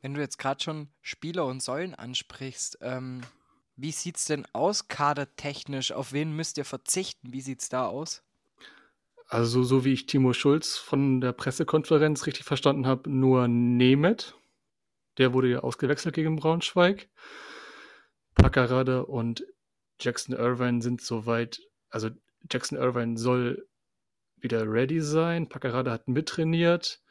[0.00, 3.22] Wenn du jetzt gerade schon Spieler und Säulen ansprichst, ähm,
[3.76, 5.92] wie es denn aus, kadertechnisch?
[5.92, 7.32] Auf wen müsst ihr verzichten?
[7.32, 8.24] Wie sieht es da aus?
[9.30, 14.34] Also, so wie ich Timo Schulz von der Pressekonferenz richtig verstanden habe, nur Nemeth.
[15.18, 17.10] Der wurde ja ausgewechselt gegen Braunschweig.
[18.34, 19.44] Packerade und
[20.00, 21.60] Jackson Irvine sind soweit,
[21.90, 22.08] also
[22.50, 23.68] Jackson Irvine soll
[24.36, 25.48] wieder ready sein.
[25.48, 27.02] Packerade hat mittrainiert.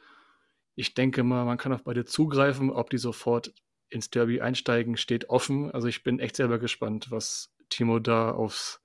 [0.74, 2.70] Ich denke mal, man kann auf beide zugreifen.
[2.70, 3.52] Ob die sofort
[3.90, 5.70] ins Derby einsteigen, steht offen.
[5.70, 8.80] Also ich bin echt selber gespannt, was Timo da aufs,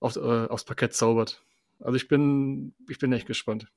[0.00, 1.45] aufs, äh, aufs Parkett zaubert.
[1.80, 3.68] Also ich bin, ich bin echt gespannt.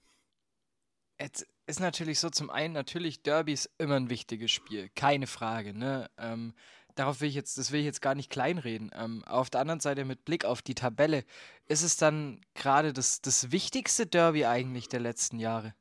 [1.18, 5.78] Es ist natürlich so, zum einen, natürlich, Derby ist immer ein wichtiges Spiel, keine Frage,
[5.78, 6.10] ne?
[6.18, 6.54] Ähm,
[6.96, 8.90] darauf will ich jetzt, das will ich jetzt gar nicht kleinreden.
[8.94, 11.26] Ähm, auf der anderen Seite, mit Blick auf die Tabelle,
[11.68, 15.74] ist es dann gerade das, das wichtigste Derby eigentlich der letzten Jahre?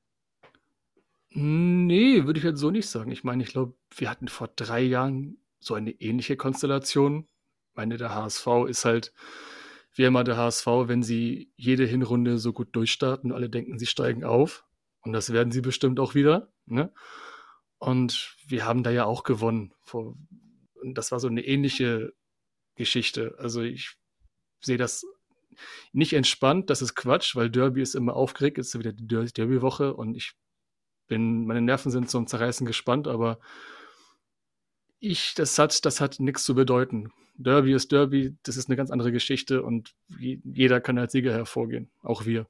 [1.31, 3.13] Nee, würde ich jetzt so nicht sagen.
[3.13, 7.29] Ich meine, ich glaube, wir hatten vor drei Jahren so eine ähnliche Konstellation.
[7.71, 9.13] Ich meine, der HSV ist halt
[9.99, 14.25] wie immer der HSV, wenn sie jede Hinrunde so gut durchstarten alle denken, sie steigen
[14.25, 14.65] auf.
[15.03, 16.53] Und das werden sie bestimmt auch wieder.
[16.67, 16.93] Ne?
[17.79, 19.75] Und wir haben da ja auch gewonnen.
[20.93, 22.13] Das war so eine ähnliche
[22.77, 23.35] Geschichte.
[23.39, 23.97] Also ich
[24.61, 25.05] sehe das
[25.93, 30.15] nicht entspannt, das ist Quatsch, weil Derby ist immer aufgeregt, ist wieder die Derby-Woche und
[30.15, 30.35] ich
[31.09, 33.41] bin, meine Nerven sind zum Zerreißen gespannt, aber
[35.01, 37.11] ich, das hat, das hat nichts zu bedeuten.
[37.35, 41.91] Derby ist Derby, das ist eine ganz andere Geschichte und jeder kann als Sieger hervorgehen,
[42.03, 42.47] auch wir.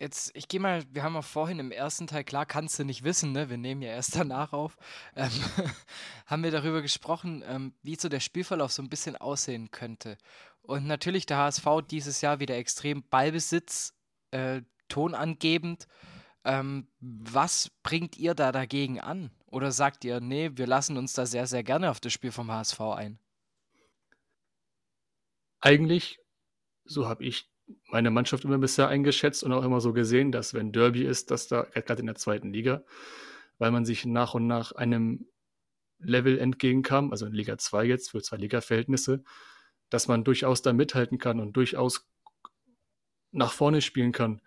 [0.00, 3.02] Jetzt, ich gehe mal, wir haben ja vorhin im ersten Teil, klar kannst du nicht
[3.02, 3.50] wissen, ne?
[3.50, 4.76] wir nehmen ja erst danach auf,
[5.16, 5.30] ähm,
[6.26, 10.16] haben wir darüber gesprochen, ähm, wie so der Spielverlauf so ein bisschen aussehen könnte.
[10.60, 13.94] Und natürlich der HSV dieses Jahr wieder extrem Ballbesitz,
[14.30, 15.88] äh, tonangebend.
[16.44, 19.30] Ähm, was bringt ihr da dagegen an?
[19.50, 22.50] Oder sagt ihr, nee, wir lassen uns da sehr, sehr gerne auf das Spiel vom
[22.50, 23.18] HSV ein?
[25.60, 26.20] Eigentlich,
[26.84, 27.50] so habe ich
[27.90, 31.48] meine Mannschaft immer bisher eingeschätzt und auch immer so gesehen, dass wenn Derby ist, dass
[31.48, 32.84] da gerade in der zweiten Liga,
[33.58, 35.26] weil man sich nach und nach einem
[35.98, 39.24] Level entgegenkam, also in Liga 2 jetzt für zwei Liga-Verhältnisse,
[39.90, 42.06] dass man durchaus da mithalten kann und durchaus
[43.32, 44.40] nach vorne spielen kann.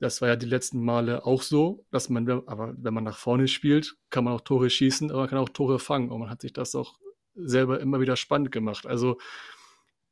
[0.00, 3.48] Das war ja die letzten Male auch so, dass man, aber wenn man nach vorne
[3.48, 6.10] spielt, kann man auch Tore schießen, aber man kann auch Tore fangen.
[6.10, 6.98] Und man hat sich das auch
[7.34, 8.86] selber immer wieder spannend gemacht.
[8.86, 9.18] Also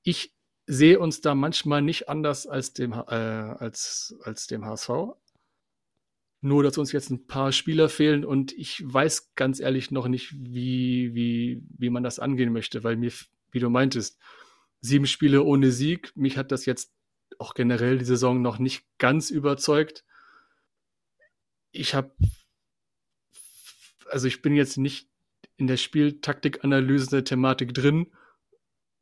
[0.02, 0.34] ich
[0.66, 4.90] sehe uns da manchmal nicht anders als dem, äh, als, als dem HSV.
[6.40, 10.34] Nur, dass uns jetzt ein paar Spieler fehlen und ich weiß ganz ehrlich noch nicht,
[10.36, 13.12] wie, wie, wie man das angehen möchte, weil mir,
[13.52, 14.18] wie du meintest,
[14.80, 16.92] sieben Spiele ohne Sieg, mich hat das jetzt
[17.42, 20.04] auch generell die Saison noch nicht ganz überzeugt.
[21.72, 22.12] Ich habe,
[24.08, 25.08] also ich bin jetzt nicht
[25.56, 28.12] in der Spieltaktikanalyse der Thematik drin,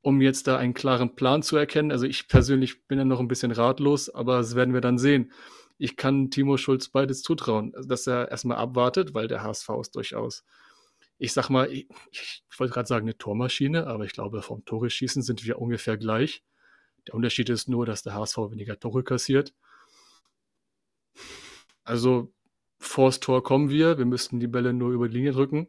[0.00, 1.92] um jetzt da einen klaren Plan zu erkennen.
[1.92, 5.32] Also ich persönlich bin ja noch ein bisschen ratlos, aber das werden wir dann sehen.
[5.76, 10.44] Ich kann Timo Schulz beides zutrauen, dass er erstmal abwartet, weil der HSV ist durchaus,
[11.18, 14.88] ich sag mal, ich, ich wollte gerade sagen eine Tormaschine, aber ich glaube, vom Tore
[14.88, 16.42] schießen sind wir ungefähr gleich.
[17.10, 19.52] Der Unterschied ist nur, dass der HSV weniger Tore kassiert.
[21.82, 22.32] Also
[22.78, 23.98] vors Tor kommen wir.
[23.98, 25.68] Wir müssten die Bälle nur über die Linie drücken.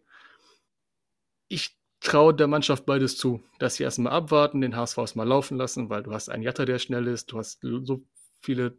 [1.48, 5.90] Ich traue der Mannschaft beides zu, dass sie erstmal abwarten, den HSV erstmal laufen lassen,
[5.90, 8.04] weil du hast einen Jatta, der schnell ist, du hast so
[8.40, 8.78] viele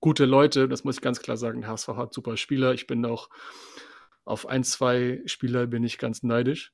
[0.00, 1.60] gute Leute, das muss ich ganz klar sagen.
[1.60, 2.72] Der HSV hat super Spieler.
[2.72, 3.28] Ich bin auch
[4.24, 6.72] auf ein, zwei Spieler bin ich ganz neidisch.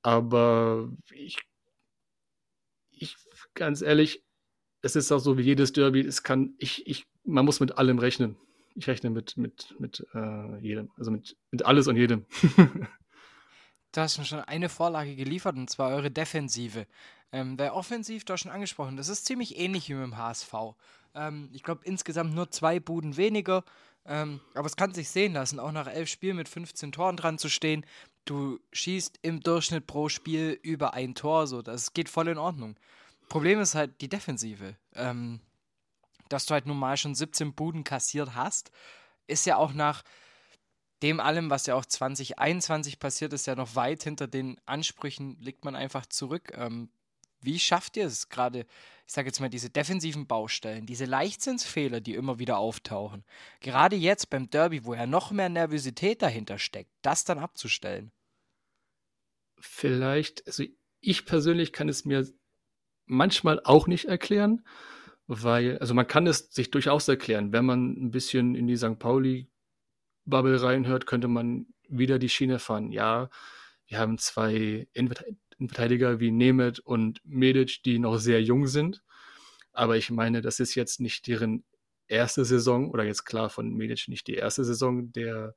[0.00, 1.42] Aber ich,
[3.04, 3.16] ich
[3.54, 4.24] ganz ehrlich,
[4.82, 7.98] es ist auch so wie jedes Derby, es kann, ich, ich, man muss mit allem
[7.98, 8.36] rechnen.
[8.74, 12.26] Ich rechne mit, mit, mit äh, jedem, also mit, mit alles und jedem.
[13.92, 16.86] du hast mir schon eine Vorlage geliefert und zwar eure Defensive.
[17.30, 20.52] Ähm, der Offensiv, du hast schon angesprochen, das ist ziemlich ähnlich wie mit dem HSV.
[21.14, 23.64] Ähm, ich glaube insgesamt nur zwei Buden weniger.
[24.06, 27.38] Ähm, aber es kann sich sehen lassen, auch nach elf Spielen mit 15 Toren dran
[27.38, 27.86] zu stehen.
[28.24, 32.76] Du schießt im Durchschnitt pro Spiel über ein Tor, so das geht voll in Ordnung.
[33.28, 34.76] Problem ist halt die Defensive.
[34.94, 35.40] Ähm,
[36.28, 38.70] dass du halt nun mal schon 17 Buden kassiert hast,
[39.26, 40.02] ist ja auch nach
[41.02, 45.64] dem allem, was ja auch 2021 passiert ist, ja noch weit hinter den Ansprüchen, liegt
[45.64, 46.52] man einfach zurück.
[46.56, 46.88] Ähm,
[47.44, 48.66] wie schafft ihr es gerade,
[49.06, 53.24] ich sage jetzt mal, diese defensiven Baustellen, diese Leichtsinnsfehler, die immer wieder auftauchen,
[53.60, 58.12] gerade jetzt beim Derby, wo ja noch mehr Nervosität dahinter steckt, das dann abzustellen?
[59.58, 60.64] Vielleicht, also
[61.00, 62.26] ich persönlich kann es mir
[63.06, 64.66] manchmal auch nicht erklären,
[65.26, 68.98] weil, also man kann es sich durchaus erklären, wenn man ein bisschen in die St.
[68.98, 72.90] Pauli-Bubble reinhört, könnte man wieder die Schiene fahren.
[72.90, 73.30] Ja,
[73.86, 74.88] wir haben zwei
[75.58, 79.02] Innenverteidiger wie Nemeth und Medic, die noch sehr jung sind.
[79.72, 81.64] Aber ich meine, das ist jetzt nicht deren
[82.06, 85.54] erste Saison oder jetzt klar von Medic nicht die erste Saison, der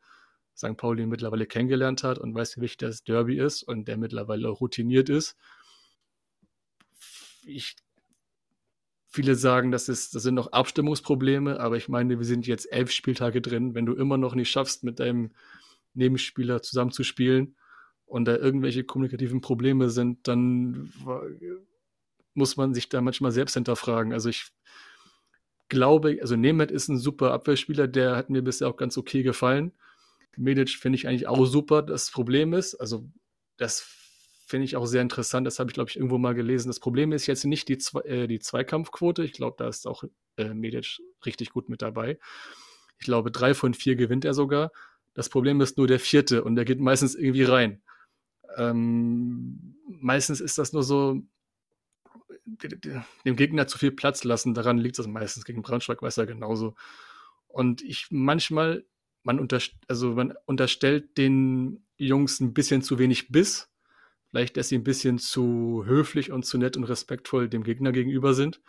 [0.55, 0.75] St.
[0.77, 5.09] Pauli mittlerweile kennengelernt hat und weiß, wie wichtig das Derby ist und der mittlerweile routiniert
[5.09, 5.35] ist
[7.47, 7.75] ich,
[9.07, 12.91] viele sagen, das, ist, das sind noch Abstimmungsprobleme, aber ich meine, wir sind jetzt elf
[12.91, 13.73] Spieltage drin.
[13.73, 15.31] Wenn du immer noch nicht schaffst, mit deinem
[15.93, 17.55] Nebenspieler zusammenzuspielen
[18.07, 20.91] und da irgendwelche kommunikativen Probleme sind, dann
[22.33, 24.13] muss man sich da manchmal selbst hinterfragen.
[24.13, 24.47] Also ich
[25.69, 29.73] glaube, also Nemeth ist ein super Abwehrspieler, der hat mir bisher auch ganz okay gefallen.
[30.37, 31.81] Medic finde ich eigentlich auch super.
[31.81, 33.09] Das Problem ist, also
[33.57, 33.81] das
[34.45, 35.45] finde ich auch sehr interessant.
[35.45, 36.69] Das habe ich, glaube ich, irgendwo mal gelesen.
[36.69, 39.23] Das Problem ist jetzt nicht die, Zwe äh, die Zweikampfquote.
[39.23, 40.03] Ich glaube, da ist auch
[40.37, 42.17] äh, Medic richtig gut mit dabei.
[42.99, 44.71] Ich glaube, drei von vier gewinnt er sogar.
[45.13, 47.81] Das Problem ist nur der vierte und der geht meistens irgendwie rein.
[48.57, 51.21] Ähm, meistens ist das nur so,
[52.45, 54.53] dem Gegner zu viel Platz lassen.
[54.53, 55.45] Daran liegt es meistens.
[55.45, 56.75] Gegen Braunschweig weiß er genauso.
[57.47, 58.85] Und ich manchmal,
[59.23, 63.69] man, unterst also man unterstellt den Jungs ein bisschen zu wenig Biss
[64.29, 68.33] Vielleicht, dass sie ein bisschen zu höflich und zu nett und respektvoll dem Gegner gegenüber
[68.33, 68.61] sind,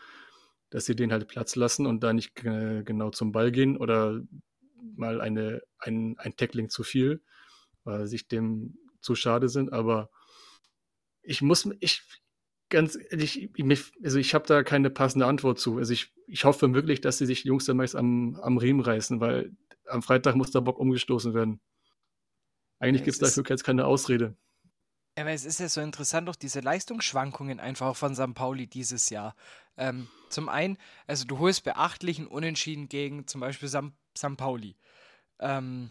[0.70, 4.22] dass sie den halt Platz lassen und da nicht genau zum Ball gehen oder
[4.96, 7.22] mal eine, ein, ein Tackling zu viel,
[7.84, 9.72] weil sich dem zu schade sind.
[9.72, 10.10] Aber
[11.22, 12.02] ich muss, ich,
[12.68, 15.78] ganz ehrlich, ich, also ich habe da keine passende Antwort zu.
[15.78, 18.80] Also ich, ich hoffe wirklich, dass sie sich die Jungs dann meist am, am Riemen
[18.80, 19.52] reißen, weil
[19.86, 21.60] am Freitag muss der Bock umgestoßen werden.
[22.78, 24.36] Eigentlich ja, gibt es dafür jetzt keine Ausrede.
[25.16, 28.34] Aber es ist ja so interessant, auch diese Leistungsschwankungen einfach von St.
[28.34, 29.34] Pauli dieses Jahr.
[29.76, 34.36] Ähm, zum einen, also du holst beachtlichen Unentschieden gegen zum Beispiel St.
[34.36, 34.76] Pauli.
[35.40, 35.90] Ähm,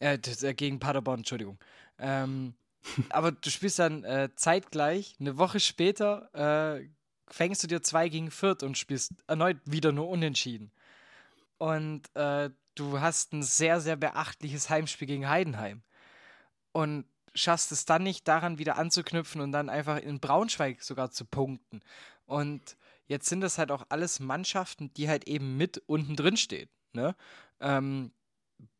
[0.00, 1.58] äh, äh, gegen Paderborn, Entschuldigung.
[1.98, 2.54] Ähm,
[3.10, 6.30] aber du spielst dann äh, zeitgleich, eine Woche später,
[6.80, 6.88] äh,
[7.28, 10.70] fängst du dir zwei gegen Fürth und spielst erneut wieder nur Unentschieden.
[11.58, 15.82] Und äh, du hast ein sehr, sehr beachtliches Heimspiel gegen Heidenheim.
[16.72, 21.24] Und schaffst es dann nicht, daran wieder anzuknüpfen und dann einfach in Braunschweig sogar zu
[21.24, 21.80] punkten.
[22.26, 22.76] Und
[23.06, 26.68] jetzt sind das halt auch alles Mannschaften, die halt eben mit unten drin stehen.
[26.92, 27.14] Ne?
[27.60, 28.12] Ähm,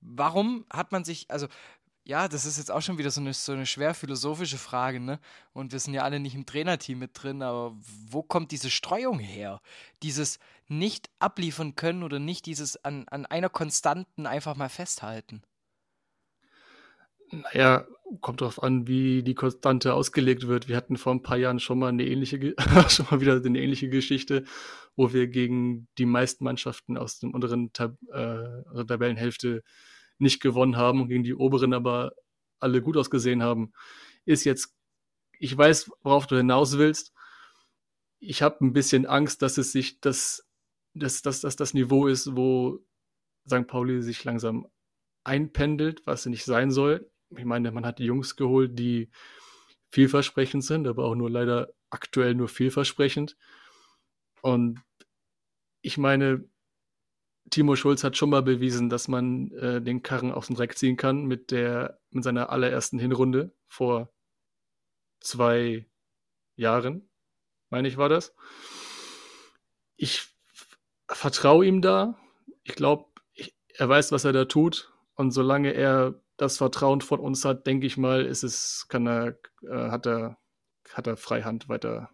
[0.01, 1.49] warum hat man sich, also
[2.05, 5.21] ja, das ist jetzt auch schon wieder so eine, so eine schwer philosophische Frage, ne?
[5.53, 7.77] Und wir sind ja alle nicht im Trainerteam mit drin, aber
[8.11, 9.61] wo kommt diese Streuung her?
[10.03, 15.43] Dieses nicht abliefern können oder nicht dieses an, an einer Konstanten einfach mal festhalten?
[17.31, 17.87] Naja,
[18.21, 20.69] kommt darauf an, wie die Konstante ausgelegt wird.
[20.69, 22.55] Wir hatten vor ein paar Jahren schon mal eine ähnliche,
[22.89, 24.45] schon mal wieder eine ähnliche Geschichte,
[24.97, 29.63] wo wir gegen die meisten Mannschaften aus dem unteren Tab äh, Tabellenhälfte
[30.23, 32.13] nicht gewonnen haben und gegen die oberen aber
[32.61, 33.73] alle gut ausgesehen haben.
[34.25, 34.75] Ist jetzt,
[35.39, 37.13] ich weiß, worauf du hinaus willst.
[38.21, 40.47] Ich habe ein bisschen Angst, dass es sich das,
[40.95, 42.81] dass, dass, dass das Niveau ist, wo
[43.47, 43.67] St.
[43.67, 44.69] Pauli sich langsam
[45.25, 49.11] einpendelt, was nicht sein soll ich meine, man hat die Jungs geholt, die
[49.91, 53.37] vielversprechend sind, aber auch nur leider aktuell nur vielversprechend.
[54.41, 54.81] Und
[55.83, 56.45] ich meine,
[57.51, 60.97] Timo Schulz hat schon mal bewiesen, dass man äh, den Karren aus dem Dreck ziehen
[60.97, 64.13] kann mit der mit seiner allerersten Hinrunde vor
[65.21, 65.87] zwei
[66.57, 67.09] Jahren,
[67.71, 68.35] meine ich, war das.
[69.97, 70.29] Ich
[71.09, 72.19] vertraue ihm da.
[72.65, 73.07] ich glaube,
[73.75, 74.93] er weiß, was er da tut.
[75.15, 79.39] Und solange er das Vertrauen von uns hat, denke ich mal, ist es, kann er,
[79.63, 80.39] äh, hat er,
[80.93, 82.11] hat er Freihand weiter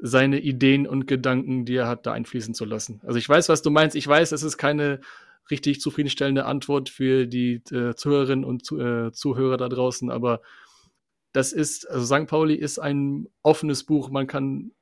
[0.00, 3.00] seine Ideen und Gedanken, die er hat, da einfließen zu lassen.
[3.04, 3.96] Also ich weiß, was du meinst.
[3.96, 5.00] Ich weiß, es ist keine
[5.50, 10.42] richtig zufriedenstellende Antwort für die äh, Zuhörerinnen und äh, Zuhörer da draußen, aber
[11.32, 12.26] das ist, also St.
[12.26, 14.10] Pauli ist ein offenes Buch.
[14.10, 14.72] Man kann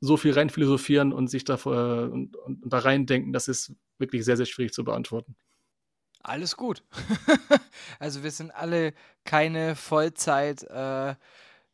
[0.00, 3.32] so viel rein philosophieren und sich da, äh, und, und, da reindenken.
[3.32, 5.36] Das ist wirklich sehr, sehr schwierig zu beantworten.
[6.22, 6.82] Alles gut.
[7.98, 10.66] also wir sind alle keine Vollzeit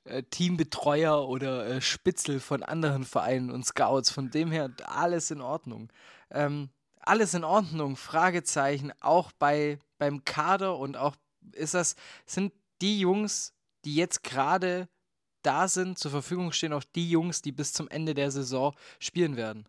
[0.08, 4.10] äh, Teambetreuer oder äh, Spitzel von anderen Vereinen und Scouts.
[4.10, 5.90] Von dem her alles in Ordnung.
[6.30, 11.16] Ähm, alles in Ordnung, Fragezeichen, auch bei, beim Kader und auch
[11.52, 14.88] ist das, sind die Jungs, die jetzt gerade
[15.42, 19.36] da sind, zur Verfügung stehen, auch die Jungs, die bis zum Ende der Saison spielen
[19.36, 19.66] werden?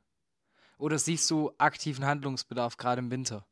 [0.77, 3.45] Oder siehst du aktiven Handlungsbedarf gerade im Winter?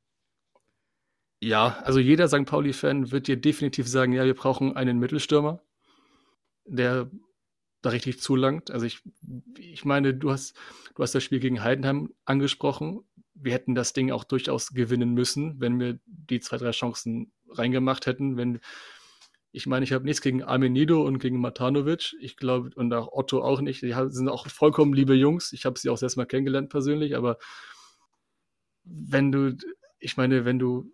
[1.39, 2.45] Ja, also jeder St.
[2.45, 5.61] Pauli-Fan wird dir definitiv sagen, ja, wir brauchen einen Mittelstürmer
[6.67, 7.09] der
[7.81, 8.71] da richtig zulangt.
[8.71, 9.01] Also ich,
[9.57, 10.55] ich meine, du hast,
[10.95, 13.01] du hast das Spiel gegen Heidenheim angesprochen.
[13.33, 18.05] Wir hätten das Ding auch durchaus gewinnen müssen, wenn wir die zwei, drei Chancen reingemacht
[18.07, 18.35] hätten.
[18.35, 18.59] Wenn,
[19.51, 22.15] ich meine, ich habe nichts gegen Armenido und gegen Matanovic.
[22.19, 23.81] Ich glaube, und auch Otto auch nicht.
[23.83, 25.53] Die sind auch vollkommen liebe Jungs.
[25.53, 27.37] Ich habe sie auch selbst mal kennengelernt persönlich, aber
[28.83, 29.55] wenn du,
[29.99, 30.91] ich meine, wenn du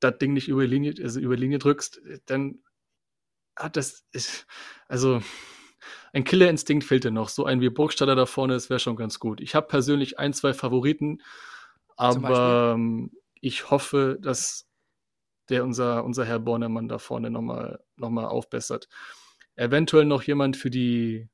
[0.00, 2.60] das Ding nicht über Linie, also über Linie drückst, dann
[3.56, 4.46] ah, das ist,
[4.88, 5.20] also
[6.12, 7.28] ein Killerinstinkt fehlt dir noch.
[7.28, 9.40] So ein wie Burgstaller da vorne, das wäre schon ganz gut.
[9.40, 11.22] Ich habe persönlich ein, zwei Favoriten,
[11.96, 14.66] aber ähm, ich hoffe, dass
[15.48, 18.88] der unser, unser Herr Bornemann da vorne nochmal noch mal aufbessert.
[19.56, 21.28] Eventuell noch jemand für die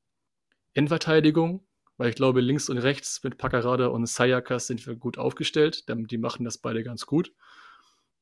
[0.74, 5.84] Innenverteidigung, weil ich glaube, links und rechts mit Packerada und Sayakas sind wir gut aufgestellt.
[5.88, 7.32] Die machen das beide ganz gut.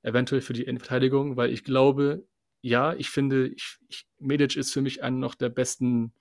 [0.03, 2.27] Eventuell für die Innenverteidigung, weil ich glaube,
[2.61, 6.13] ja, ich finde, ich, ich, Medic ist für mich einer noch der besten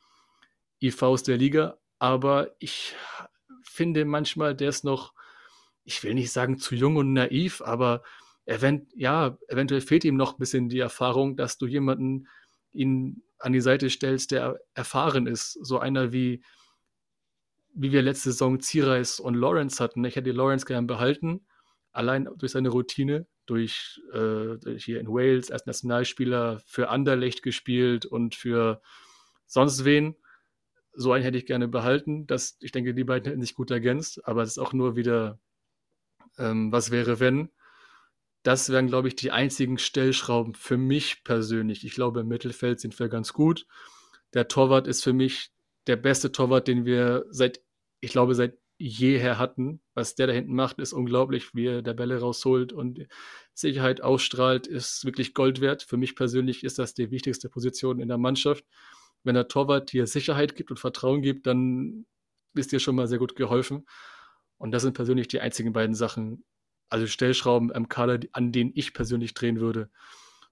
[0.81, 2.95] IVs der Liga, aber ich
[3.63, 5.13] finde manchmal, der ist noch,
[5.83, 8.03] ich will nicht sagen zu jung und naiv, aber
[8.45, 12.27] event, ja, eventuell fehlt ihm noch ein bisschen die Erfahrung, dass du jemanden
[12.71, 15.53] ihn an die Seite stellst, der erfahren ist.
[15.61, 16.43] So einer wie,
[17.73, 20.03] wie wir letzte Saison Zierreis und Lawrence hatten.
[20.05, 21.45] Ich hätte Lawrence gern behalten,
[21.91, 28.35] allein durch seine Routine durch, äh, hier in Wales als Nationalspieler für Anderlecht gespielt und
[28.35, 28.81] für
[29.47, 30.15] sonst wen.
[30.93, 32.27] So einen hätte ich gerne behalten.
[32.27, 35.39] Das, ich denke, die beiden hätten sich gut ergänzt, aber es ist auch nur wieder,
[36.37, 37.49] ähm, was wäre, wenn.
[38.43, 41.85] Das wären, glaube ich, die einzigen Stellschrauben für mich persönlich.
[41.85, 43.65] Ich glaube, im Mittelfeld sind wir ganz gut.
[44.33, 45.51] Der Torwart ist für mich
[45.87, 47.61] der beste Torwart, den wir seit,
[48.01, 49.81] ich glaube, seit jeher hatten.
[49.93, 53.07] Was der da hinten macht, ist unglaublich, wie er der Bälle rausholt und
[53.53, 55.83] Sicherheit ausstrahlt, ist wirklich Gold wert.
[55.83, 58.65] Für mich persönlich ist das die wichtigste Position in der Mannschaft.
[59.23, 62.05] Wenn der Torwart dir Sicherheit gibt und Vertrauen gibt, dann
[62.53, 63.87] ist dir schon mal sehr gut geholfen.
[64.57, 66.43] Und das sind persönlich die einzigen beiden Sachen,
[66.89, 69.89] also Stellschrauben im Kader, an denen ich persönlich drehen würde.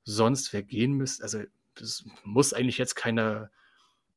[0.03, 1.41] Sonst, wer gehen müsste, also
[1.75, 3.49] das muss eigentlich jetzt keiner,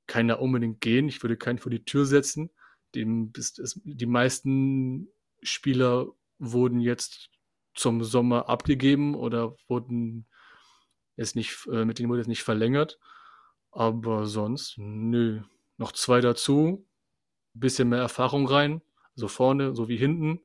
[0.07, 1.09] keiner unbedingt gehen.
[1.09, 2.51] Ich würde keinen vor die Tür setzen.
[2.95, 5.09] Dem ist, ist, die meisten
[5.43, 7.31] Spieler wurden jetzt
[7.75, 10.27] zum Sommer abgegeben oder wurden
[11.17, 12.99] jetzt nicht, äh, mit denen wurde jetzt nicht verlängert.
[13.71, 15.43] Aber sonst, nö.
[15.77, 16.87] Noch zwei dazu,
[17.55, 18.83] bisschen mehr Erfahrung rein,
[19.15, 20.41] so vorne, so wie hinten.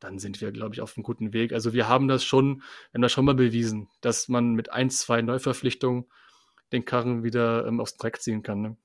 [0.00, 1.52] Dann sind wir, glaube ich, auf einem guten Weg.
[1.52, 2.62] Also wir haben das schon,
[2.92, 6.06] haben das schon mal bewiesen, dass man mit ein, zwei Neuverpflichtungen
[6.72, 8.60] den Karren wieder ähm, aufs Dreck ziehen kann.
[8.60, 8.76] Ne?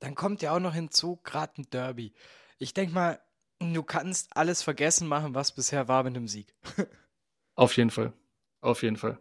[0.00, 2.12] Dann kommt ja auch noch hinzu, gerade ein Derby.
[2.58, 3.20] Ich denke mal,
[3.58, 6.54] du kannst alles vergessen machen, was bisher war mit dem Sieg.
[7.54, 8.12] Auf jeden Fall.
[8.60, 9.18] Auf jeden Fall.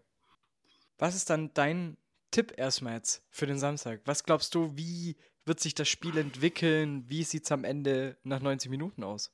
[0.98, 1.98] Was ist dann dein
[2.32, 4.02] Tipp erstmal jetzt für den Samstag?
[4.06, 7.06] Was glaubst du, wie wird sich das Spiel entwickeln?
[7.08, 9.32] Wie sieht es am Ende nach 90 Minuten aus?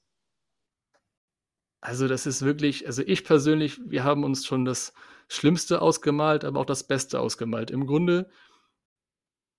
[1.79, 4.93] Also, das ist wirklich, also ich persönlich, wir haben uns schon das
[5.27, 7.71] Schlimmste ausgemalt, aber auch das Beste ausgemalt.
[7.71, 8.29] Im Grunde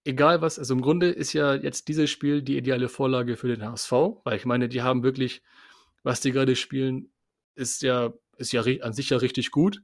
[0.04, 3.64] egal was, also im Grunde ist ja jetzt dieses Spiel die ideale Vorlage für den
[3.64, 3.92] HSV,
[4.24, 5.42] weil ich meine, die haben wirklich,
[6.02, 7.10] was die gerade spielen,
[7.54, 9.82] ist ja, ist ja an sich ja richtig gut.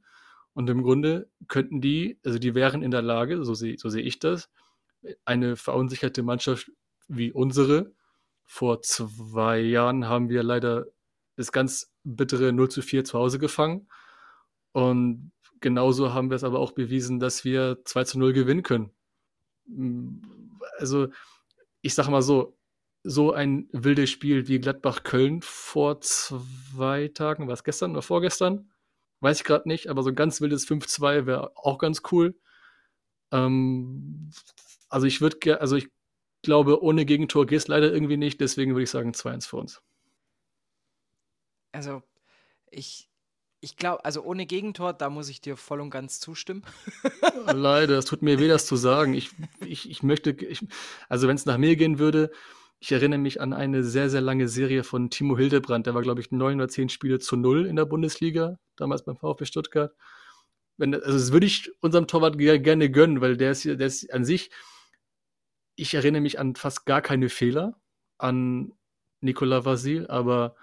[0.55, 4.01] Und im Grunde könnten die, also die wären in der Lage, so sehe so seh
[4.01, 4.51] ich das,
[5.25, 6.71] eine verunsicherte Mannschaft
[7.07, 7.93] wie unsere.
[8.45, 10.87] Vor zwei Jahren haben wir leider
[11.37, 13.89] das ganz bittere 0 zu 4 zu Hause gefangen.
[14.73, 18.91] Und genauso haben wir es aber auch bewiesen, dass wir 2 zu 0 gewinnen können
[20.79, 21.09] also
[21.83, 22.57] ich sage mal so,
[23.05, 28.71] so ein wildes Spiel wie Gladbach-Köln vor zwei Tagen, war es gestern oder vorgestern?
[29.21, 32.39] Weiß ich gerade nicht, aber so ein ganz wildes 5-2 wäre auch ganz cool.
[33.33, 34.31] Ähm,
[34.89, 35.89] also ich würde, also ich
[36.43, 39.83] glaube, ohne Gegentor geht es leider irgendwie nicht, deswegen würde ich sagen 2-1 für uns.
[41.73, 42.03] Also,
[42.71, 43.11] ich,
[43.61, 46.63] ich glaube, also ohne Gegentor, da muss ich dir voll und ganz zustimmen.
[47.47, 49.15] leider, es tut mir weh, das zu sagen.
[49.15, 49.31] Ich,
[49.67, 50.61] ich, ich möchte, ich,
[51.09, 52.31] also wenn es nach mir gehen würde,
[52.81, 55.87] ich erinnere mich an eine sehr, sehr lange Serie von Timo Hildebrand.
[55.87, 59.17] Der war, glaube ich, neun oder zehn Spiele zu null in der Bundesliga, damals beim
[59.17, 59.93] VfB Stuttgart.
[60.77, 64.25] Wenn, also das würde ich unserem Torwart gerne gönnen, weil der ist, der ist an
[64.25, 64.51] sich,
[65.75, 67.81] ich erinnere mich an fast gar keine Fehler
[68.19, 68.73] an
[69.21, 70.55] Nicolas Vasil, aber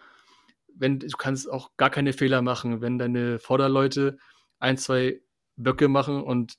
[0.78, 4.18] wenn du kannst auch gar keine Fehler machen, wenn deine Vorderleute
[4.60, 5.22] ein, zwei
[5.56, 6.56] Böcke machen und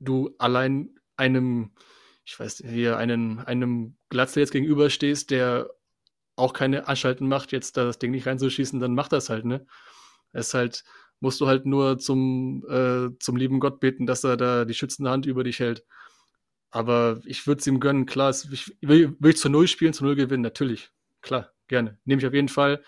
[0.00, 1.72] du allein einem
[2.24, 5.70] ich weiß hier, einen, einem Glatzel jetzt gegenüberstehst, der
[6.36, 9.66] auch keine Anschalten macht, jetzt da das Ding nicht reinzuschießen, dann macht das halt, ne?
[10.32, 10.84] Es ist halt,
[11.20, 15.10] musst du halt nur zum, äh, zum lieben Gott beten, dass er da die schützende
[15.10, 15.84] Hand über dich hält.
[16.70, 20.04] Aber ich würde es ihm gönnen, klar, ich, will, will ich zu Null spielen, zu
[20.04, 20.90] Null gewinnen, natürlich.
[21.20, 21.98] Klar, gerne.
[22.04, 22.82] Nehme ich auf jeden Fall.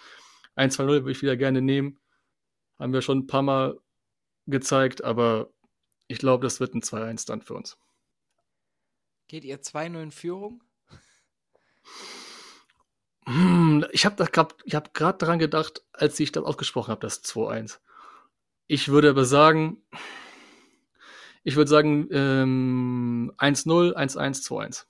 [0.56, 1.98] 1-2-0 würde ich wieder gerne nehmen.
[2.78, 3.78] Haben wir schon ein paar Mal
[4.46, 5.50] gezeigt, aber
[6.08, 7.76] ich glaube, das wird ein 2-1 dann für uns.
[9.28, 10.62] Geht ihr 2-0 in Führung?
[13.26, 17.78] Hm, ich habe hab gerade daran gedacht, als ich das ausgesprochen habe, das 2-1.
[18.68, 19.82] Ich würde aber sagen,
[21.42, 24.86] ich würde sagen ähm, 1-0, 1-1, 2-1.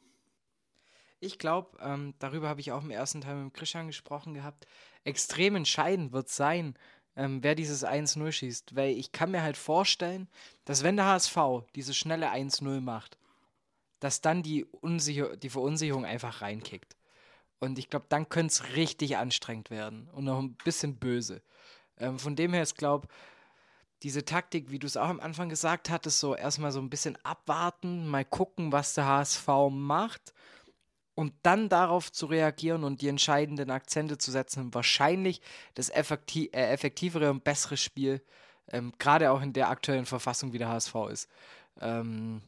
[1.21, 4.67] Ich glaube, ähm, darüber habe ich auch im ersten Teil mit Christian gesprochen gehabt.
[5.07, 6.75] Extrem entscheidend wird sein,
[7.17, 8.77] ähm, wer dieses 1-0 schießt.
[8.77, 10.29] Weil ich kann mir halt vorstellen,
[10.65, 11.37] dass wenn der HSV
[11.75, 13.19] dieses schnelle 1-0 macht,
[14.01, 16.97] dass dann die, Unsicher die Verunsicherung einfach reinkickt.
[17.59, 21.43] Und ich glaube, dann könnte es richtig anstrengend werden und noch ein bisschen böse.
[21.99, 23.09] Ähm, von dem her ist, glaube
[24.03, 27.17] diese Taktik, wie du es auch am Anfang gesagt hattest, so erstmal so ein bisschen
[27.25, 30.35] abwarten, mal gucken, was der HSV macht
[31.17, 35.41] und dann darauf zu reagieren und die entscheidenden Akzente zu setzen, wahrscheinlich
[35.75, 38.23] das effektiv äh, effektivere und bessere Spiel,
[38.69, 41.29] ähm, gerade auch in der aktuellen Verfassung, wie der HSV ist.
[41.81, 42.43] Ähm,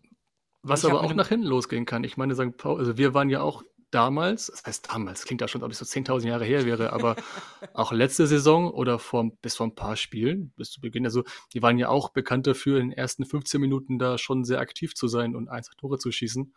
[0.63, 2.05] was aber auch nach hinten losgehen kann.
[2.05, 2.57] Ich meine, St.
[2.59, 5.79] Paul, also wir waren ja auch damals, das heißt damals, klingt ja schon, ob ich
[5.79, 7.17] so 10.000 Jahre her wäre, aber
[7.73, 11.63] auch letzte Saison oder vor, bis vor ein paar Spielen, bis zu Beginn, also die
[11.63, 15.09] waren ja auch bekannt dafür, in den ersten 15 Minuten da schon sehr aktiv zu
[15.09, 16.53] sein und ein, zwei Tore zu schießen.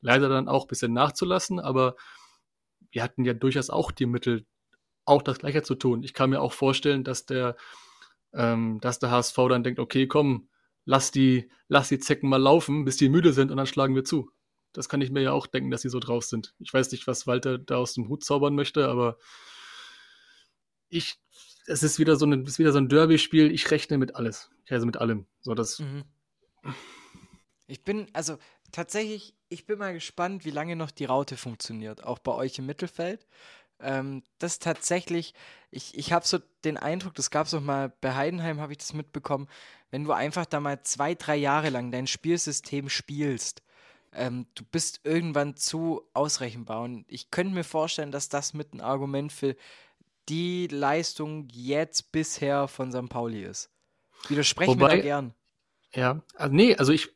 [0.00, 1.96] Leider dann auch ein bisschen nachzulassen, aber
[2.90, 4.46] wir hatten ja durchaus auch die Mittel,
[5.04, 6.02] auch das Gleiche zu tun.
[6.02, 7.56] Ich kann mir auch vorstellen, dass der,
[8.32, 10.48] ähm, dass der HSV dann denkt, okay, komm,
[10.84, 14.04] lass die, lass die Zecken mal laufen, bis die müde sind und dann schlagen wir
[14.04, 14.30] zu.
[14.72, 16.54] Das kann ich mir ja auch denken, dass sie so drauf sind.
[16.58, 19.18] Ich weiß nicht, was Walter da aus dem Hut zaubern möchte, aber
[20.88, 21.16] ich,
[21.66, 23.50] es ist wieder so, eine, ist wieder so ein Derby-Spiel.
[23.50, 24.50] Ich rechne mit alles.
[24.68, 25.26] Also mit allem.
[25.40, 25.80] So, das.
[25.80, 26.04] Mhm.
[27.66, 28.38] Ich bin, also
[28.72, 32.04] tatsächlich, ich bin mal gespannt, wie lange noch die Raute funktioniert.
[32.04, 33.26] Auch bei euch im Mittelfeld.
[33.80, 35.34] Ähm, das tatsächlich,
[35.70, 38.78] ich, ich habe so den Eindruck, das gab es auch mal bei Heidenheim, habe ich
[38.78, 39.48] das mitbekommen,
[39.90, 43.62] wenn du einfach da mal zwei, drei Jahre lang dein Spielsystem spielst,
[44.12, 46.82] ähm, du bist irgendwann zu ausrechenbar.
[46.82, 49.56] Und ich könnte mir vorstellen, dass das mit ein Argument für
[50.28, 53.08] die Leistung jetzt bisher von St.
[53.08, 53.70] Pauli ist.
[54.28, 55.34] Widersprechen Wobei, wir da gern.
[55.92, 57.10] Ja, also nee, also ich, ich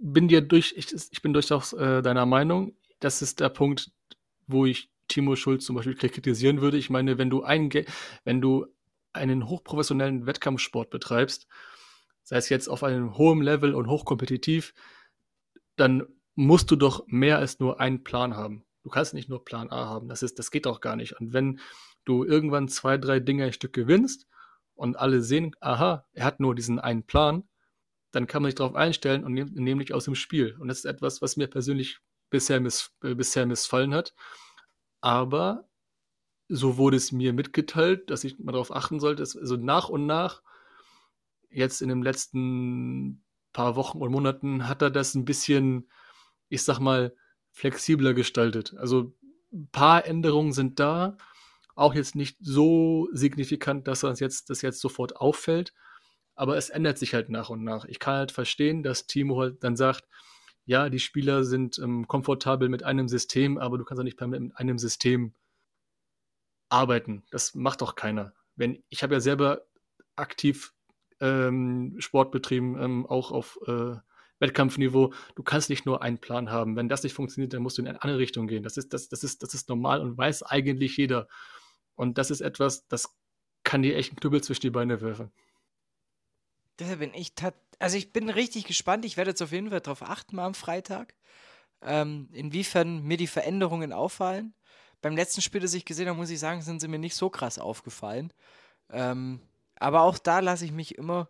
[0.00, 2.74] bin dir durch, ich, ich bin durchaus äh, deiner Meinung.
[3.00, 3.90] Das ist der Punkt,
[4.46, 6.76] wo ich Timo Schulz zum Beispiel kritisieren würde.
[6.76, 7.70] Ich meine, wenn du ein,
[8.24, 8.66] wenn du
[9.12, 11.48] einen hochprofessionellen Wettkampfsport betreibst
[12.30, 14.72] sei es jetzt auf einem hohen Level und hochkompetitiv,
[15.74, 18.64] dann musst du doch mehr als nur einen Plan haben.
[18.84, 20.08] Du kannst nicht nur Plan A haben.
[20.08, 21.18] Das ist, das geht auch gar nicht.
[21.20, 21.58] Und wenn
[22.04, 24.28] du irgendwann zwei, drei Dinge ein Stück gewinnst
[24.74, 27.42] und alle sehen, aha, er hat nur diesen einen Plan,
[28.12, 30.56] dann kann man sich darauf einstellen und nehm, nämlich aus dem Spiel.
[30.58, 31.98] Und das ist etwas, was mir persönlich
[32.30, 34.14] bisher, miss, äh, bisher missfallen hat.
[35.00, 35.68] Aber
[36.48, 40.06] so wurde es mir mitgeteilt, dass ich mal darauf achten sollte, dass also nach und
[40.06, 40.42] nach
[41.50, 45.88] jetzt in den letzten paar Wochen und Monaten hat er das ein bisschen,
[46.48, 47.14] ich sag mal,
[47.52, 48.74] flexibler gestaltet.
[48.78, 49.14] Also
[49.52, 51.16] ein paar Änderungen sind da,
[51.74, 55.72] auch jetzt nicht so signifikant, dass das jetzt, das jetzt sofort auffällt,
[56.40, 57.84] aber es ändert sich halt nach und nach.
[57.84, 60.08] Ich kann halt verstehen, dass Timo halt dann sagt,
[60.64, 64.48] ja, die Spieler sind ähm, komfortabel mit einem System, aber du kannst auch nicht permanent
[64.48, 65.34] mit einem System
[66.70, 67.24] arbeiten.
[67.30, 68.32] Das macht doch keiner.
[68.56, 69.66] Wenn, ich habe ja selber
[70.16, 70.72] aktiv
[71.20, 73.96] ähm, Sport betrieben, ähm, auch auf äh,
[74.38, 76.74] Wettkampfniveau, du kannst nicht nur einen Plan haben.
[76.74, 78.62] Wenn das nicht funktioniert, dann musst du in eine andere Richtung gehen.
[78.62, 81.28] Das ist, das, das ist, das ist normal und weiß eigentlich jeder.
[81.96, 83.14] Und das ist etwas, das
[83.62, 85.30] kann dir echt einen Knüppel zwischen die Beine werfen.
[86.80, 87.34] Da bin ich
[87.78, 89.04] also ich bin richtig gespannt.
[89.04, 91.14] Ich werde jetzt auf jeden Fall darauf achten mal am Freitag,
[91.82, 94.54] ähm, inwiefern mir die Veränderungen auffallen.
[95.02, 97.28] Beim letzten Spiel, das ich gesehen habe, muss ich sagen, sind sie mir nicht so
[97.28, 98.32] krass aufgefallen.
[98.90, 99.40] Ähm,
[99.76, 101.28] aber auch da lasse ich mich immer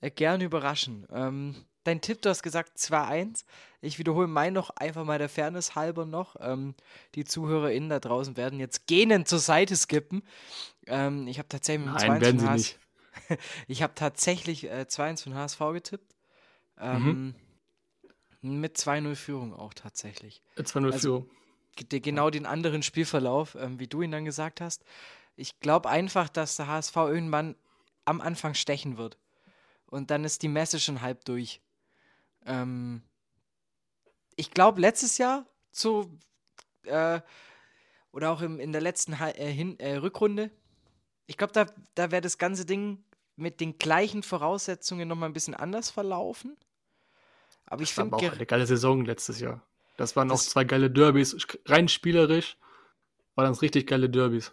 [0.00, 1.06] äh, gerne überraschen.
[1.12, 3.44] Ähm, dein Tipp, du hast gesagt 2-1.
[3.80, 6.36] Ich wiederhole meinen noch einfach mal der Fairness halber noch.
[6.40, 6.74] Ähm,
[7.16, 10.22] die ZuhörerInnen da draußen werden jetzt gähnend zur Seite skippen.
[10.86, 12.78] Ähm, ich habe tatsächlich mit Nein, werden sie nicht.
[13.68, 16.14] ich habe tatsächlich äh, 2-1 von HSV getippt.
[16.78, 17.34] Ähm,
[18.42, 18.60] mhm.
[18.60, 20.42] Mit 2-0 Führung auch tatsächlich.
[20.56, 21.30] 2-0 also, Führung.
[21.76, 24.84] Genau den anderen Spielverlauf, ähm, wie du ihn dann gesagt hast.
[25.36, 27.56] Ich glaube einfach, dass der HSV irgendwann
[28.04, 29.18] am Anfang stechen wird.
[29.86, 31.60] Und dann ist die Messe schon halb durch.
[32.44, 33.02] Ähm,
[34.36, 36.10] ich glaube, letztes Jahr so
[36.84, 37.20] äh,
[38.12, 40.50] oder auch im, in der letzten äh, Hin äh, Rückrunde,
[41.26, 43.04] ich glaube, da, da wäre das ganze Ding
[43.36, 46.56] mit den gleichen Voraussetzungen nochmal ein bisschen anders verlaufen.
[47.66, 48.16] Aber das ich finde.
[48.16, 49.62] auch eine geile Saison letztes Jahr.
[49.96, 51.36] Das waren auch zwei geile Derbys.
[51.66, 52.56] Rein spielerisch
[53.34, 54.52] waren das richtig geile Derbys.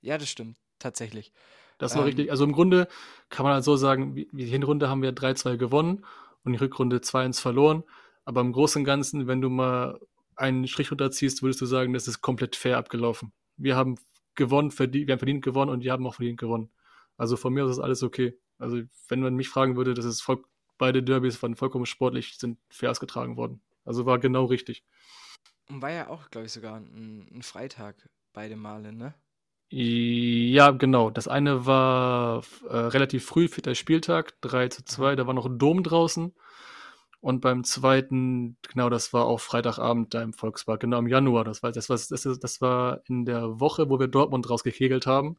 [0.00, 0.56] Ja, das stimmt.
[0.78, 1.32] Tatsächlich.
[1.78, 2.30] Das war ähm, richtig.
[2.30, 2.88] Also im Grunde
[3.28, 6.04] kann man halt so sagen, die Hinrunde haben wir 3-2 gewonnen
[6.44, 7.84] und die Rückrunde 2-1 verloren.
[8.24, 9.98] Aber im Großen und Ganzen, wenn du mal
[10.36, 13.32] einen Strich runterziehst, würdest du sagen, das ist komplett fair abgelaufen.
[13.56, 13.96] Wir haben
[14.38, 16.70] gewonnen, verdient, wir haben verdient gewonnen und die haben auch verdient gewonnen.
[17.18, 18.38] Also von mir aus ist alles okay.
[18.58, 20.42] Also wenn man mich fragen würde, das ist voll,
[20.78, 23.60] beide Derbys waren vollkommen sportlich, sind fair ausgetragen worden.
[23.84, 24.84] Also war genau richtig.
[25.68, 29.14] Und war ja auch, glaube ich, sogar ein, ein Freitag beide Male, ne?
[29.70, 31.10] Ja, genau.
[31.10, 35.58] Das eine war äh, relativ früh, vierter Spieltag, 3 zu 2, da war noch ein
[35.58, 36.34] Dom draußen.
[37.20, 41.44] Und beim zweiten, genau, das war auch Freitagabend da im Volkspark, genau im Januar.
[41.44, 45.36] Das war, das war, das, das war in der Woche, wo wir Dortmund rausgekegelt haben.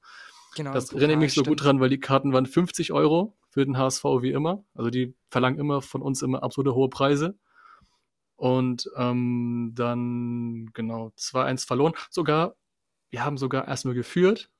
[0.55, 0.73] Genau.
[0.73, 3.77] Das erinnere ich mich so gut dran, weil die Karten waren 50 Euro für den
[3.77, 4.63] HSV wie immer.
[4.75, 7.38] Also die verlangen immer von uns immer absolute hohe Preise.
[8.36, 11.93] Und ähm, dann, genau, 2-1 verloren.
[12.09, 12.55] Sogar
[13.09, 14.51] wir haben sogar erstmal geführt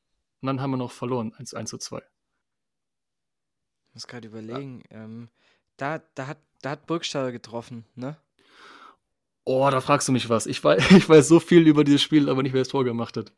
[0.41, 1.97] und dann haben wir noch verloren, 1, 1 zu 2.
[3.88, 5.03] Ich muss gerade überlegen, ja.
[5.03, 5.30] ähm,
[5.78, 8.18] da, da, hat, da hat Burgstaller getroffen, ne?
[9.45, 10.45] Oh, da fragst du mich was.
[10.45, 13.18] Ich weiß, ich weiß so viel über dieses Spiel, aber nicht, wer das Tor gemacht
[13.18, 13.32] hat.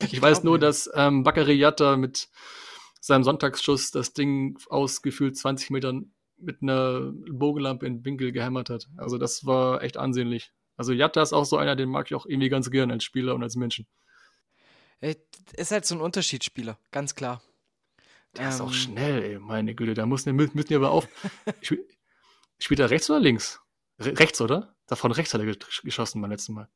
[0.00, 0.60] ich, ich weiß nur, mir.
[0.60, 2.28] dass ähm, Yatta mit
[3.00, 8.70] seinem Sonntagsschuss das Ding aus gefühlt 20 Metern mit einer Bogenlampe in den Winkel gehämmert
[8.70, 8.88] hat.
[8.96, 10.52] Also das war echt ansehnlich.
[10.76, 13.34] Also Jatta ist auch so einer, den mag ich auch irgendwie ganz gern als Spieler
[13.34, 13.86] und als Menschen.
[15.00, 15.16] Er
[15.54, 17.42] ist halt so ein Unterschiedsspieler, ganz klar.
[18.36, 19.94] Der ähm, ist auch ähm, schnell, ey, meine Güte.
[19.94, 21.08] Da müssen, müssen die aber auf.
[22.58, 23.60] Spielt er rechts oder links?
[23.98, 24.74] Re rechts, oder?
[24.86, 26.68] Da von rechts hat er geschossen beim letzten Mal.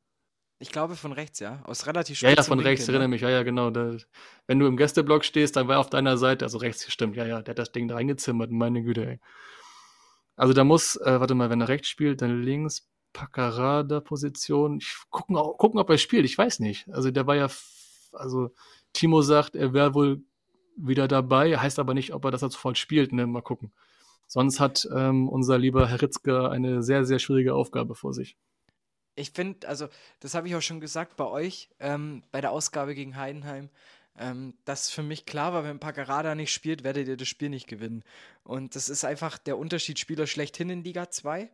[0.59, 1.61] Ich glaube von rechts, ja.
[1.65, 2.93] Aus relativ Ja, ja, von Winkel, rechts, ne?
[2.93, 3.23] erinnere mich.
[3.23, 3.71] Ja, ja, genau.
[3.71, 3.97] Da,
[4.47, 7.17] wenn du im Gästeblock stehst, dann war er auf deiner Seite, also rechts gestimmt.
[7.17, 9.21] Ja, ja, der hat das Ding da reingezimmert, meine Güte, ey.
[10.37, 14.81] Also da muss, äh, warte mal, wenn er rechts spielt, dann links, Paccarada-Position.
[15.11, 16.25] Gucken, gucken, ob er spielt.
[16.25, 16.89] Ich weiß nicht.
[16.93, 17.49] Also der war ja,
[18.13, 18.55] also
[18.93, 20.23] Timo sagt, er wäre wohl
[20.77, 21.59] wieder dabei.
[21.59, 23.13] Heißt aber nicht, ob er das sofort spielt.
[23.13, 23.27] Ne?
[23.27, 23.73] Mal gucken.
[24.27, 28.37] Sonst hat ähm, unser lieber Herr Ritzke eine sehr, sehr schwierige Aufgabe vor sich.
[29.15, 29.89] Ich finde, also
[30.21, 33.69] das habe ich auch schon gesagt bei euch, ähm, bei der Ausgabe gegen Heidenheim,
[34.19, 37.67] ähm, dass für mich klar war, wenn Paccarada nicht spielt, werdet ihr das Spiel nicht
[37.67, 38.05] gewinnen.
[38.43, 41.51] Und das ist einfach der Unterschiedsspieler schlechthin in Liga 2.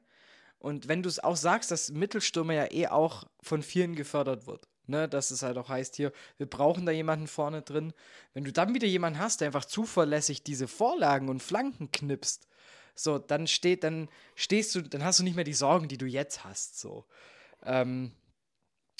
[0.61, 4.69] Und wenn du es auch sagst, dass Mittelstürmer ja eh auch von vielen gefördert wird,
[4.89, 7.93] ne, dass es halt auch heißt hier, wir brauchen da jemanden vorne drin.
[8.35, 12.49] Wenn du dann wieder jemanden hast, der einfach zuverlässig diese Vorlagen und Flanken knipst,
[12.95, 16.07] so, dann steht, dann stehst du, dann hast du nicht mehr die Sorgen, die du
[16.07, 17.05] jetzt hast, so.
[17.65, 18.13] Ähm,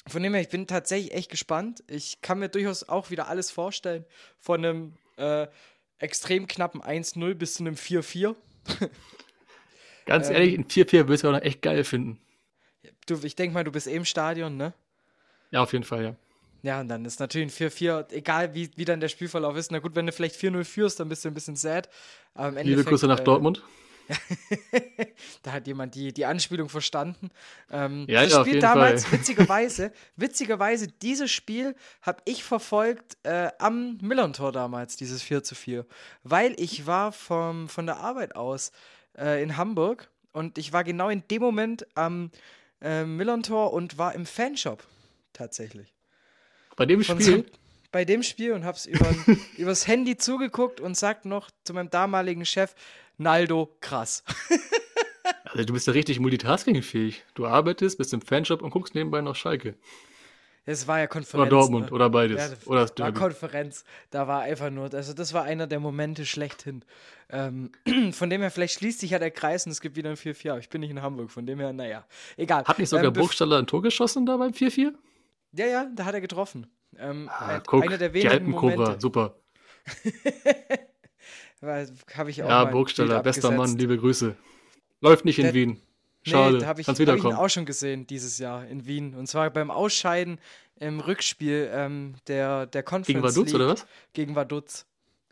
[0.07, 1.83] von dem her, ich bin tatsächlich echt gespannt.
[1.87, 4.05] Ich kann mir durchaus auch wieder alles vorstellen.
[4.39, 5.47] Von einem äh,
[5.99, 8.35] extrem knappen 1-0 bis zu einem 4-4.
[10.05, 12.19] Ganz ähm, ehrlich, ein 4-4 würdest du auch noch echt geil finden.
[13.05, 14.73] Du, ich denke mal, du bist eh im Stadion, ne?
[15.51, 16.15] Ja, auf jeden Fall, ja.
[16.61, 19.71] Ja, und dann ist natürlich ein 4-4, egal wie, wie dann der Spielverlauf ist.
[19.71, 21.89] Na gut, wenn du vielleicht 4-0 führst, dann bist du ein bisschen sad.
[22.63, 23.63] Liebe Grüße nach äh, Dortmund.
[25.43, 27.29] da hat jemand die, die Anspielung verstanden.
[27.71, 29.19] Ähm, ja, das ja, Spiel damals, Fall.
[29.19, 35.85] witzigerweise, witzigerweise, dieses Spiel habe ich verfolgt äh, am Millern-Tor damals, dieses 4 zu 4.
[36.23, 38.71] Weil ich war vom, von der Arbeit aus
[39.17, 42.31] äh, in Hamburg und ich war genau in dem Moment am
[42.81, 44.83] äh, Millern-Tor und war im Fanshop
[45.33, 45.93] tatsächlich.
[46.75, 47.21] Bei dem Spiel?
[47.21, 47.43] So,
[47.91, 49.13] bei dem Spiel und hab's über,
[49.57, 52.75] übers Handy zugeguckt und sagt noch zu meinem damaligen Chef,
[53.17, 54.23] Naldo, krass.
[55.51, 57.23] Also du bist ja richtig multitaskingfähig.
[57.33, 59.75] Du arbeitest, bist im Fanshop und guckst nebenbei noch Schalke.
[60.65, 61.41] Es war ja Konferenz.
[61.41, 61.91] Oder Dortmund, ne?
[61.91, 62.51] oder beides.
[62.51, 63.11] Ja, oder das war.
[63.11, 63.83] Konferenz.
[64.11, 66.83] Da war einfach nur, also das war einer der Momente schlechthin.
[67.31, 67.71] Ähm,
[68.11, 70.51] von dem her, vielleicht schließt sich ja der Kreis und es gibt wieder ein 4-4.
[70.51, 72.05] Aber ich bin nicht in Hamburg, von dem her, naja.
[72.37, 72.65] Egal.
[72.65, 74.93] Hat nicht sogar Ähm, Burgstaller ein Tor geschossen da beim 4-4?
[75.53, 76.67] Ja, ja, da hat er getroffen.
[76.97, 79.01] Ähm, Ah, ein- guck, einer der die wenigen Alpenkobra, Momente.
[79.01, 79.35] super.
[81.61, 84.35] Habe ich auch Ja, Burgstaller, bester Mann, liebe Grüße.
[85.01, 85.81] Läuft nicht in Der- Wien.
[86.23, 89.15] Schade, Nee, da habe ich, hab ich ihn auch schon gesehen dieses Jahr in Wien.
[89.15, 90.39] Und zwar beim Ausscheiden
[90.75, 93.87] im Rückspiel ähm, der, der Conference Gegen Vaduz League oder was?
[94.13, 94.85] Gegen Vaduz.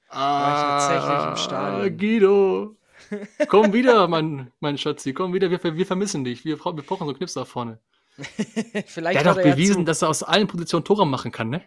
[0.09, 1.97] Ah, ich tatsächlich im Stadion.
[1.97, 2.75] Guido.
[3.49, 6.43] Komm wieder, mein, mein Schatzi, komm wieder, wir, wir vermissen dich.
[6.45, 7.79] Wir, wir brauchen so Knips da vorne.
[8.85, 9.85] Vielleicht Der hat auch er ja bewiesen, zu.
[9.85, 11.61] dass er aus allen Positionen Tore machen kann, ne?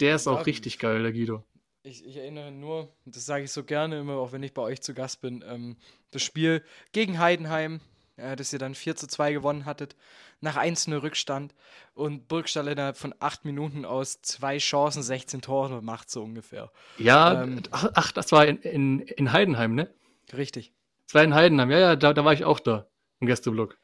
[0.00, 0.42] Der ist auch Ja.
[0.46, 1.44] richtig geil, der Guido.
[1.82, 4.82] Ich, ich erinnere nur, das sage ich so gerne immer, auch wenn ich bei euch
[4.82, 5.76] zu Gast bin, ähm,
[6.10, 6.62] das Spiel
[6.92, 7.80] gegen Heidenheim,
[8.16, 9.96] äh, das ihr dann 4 zu 2 gewonnen hattet,
[10.42, 11.54] nach 1-0 Rückstand
[11.94, 16.70] und Burgstall innerhalb von 8 Minuten aus zwei Chancen 16 Tore macht, so ungefähr.
[16.96, 17.62] Ja, Ähm.
[17.70, 19.92] ach, ach, das war in, in, in Heidenheim, ne?
[20.32, 20.72] Richtig.
[21.06, 22.88] Das war in Heidenheim, ja, ja, da, da war ich auch da,
[23.20, 23.78] im Gästeblock.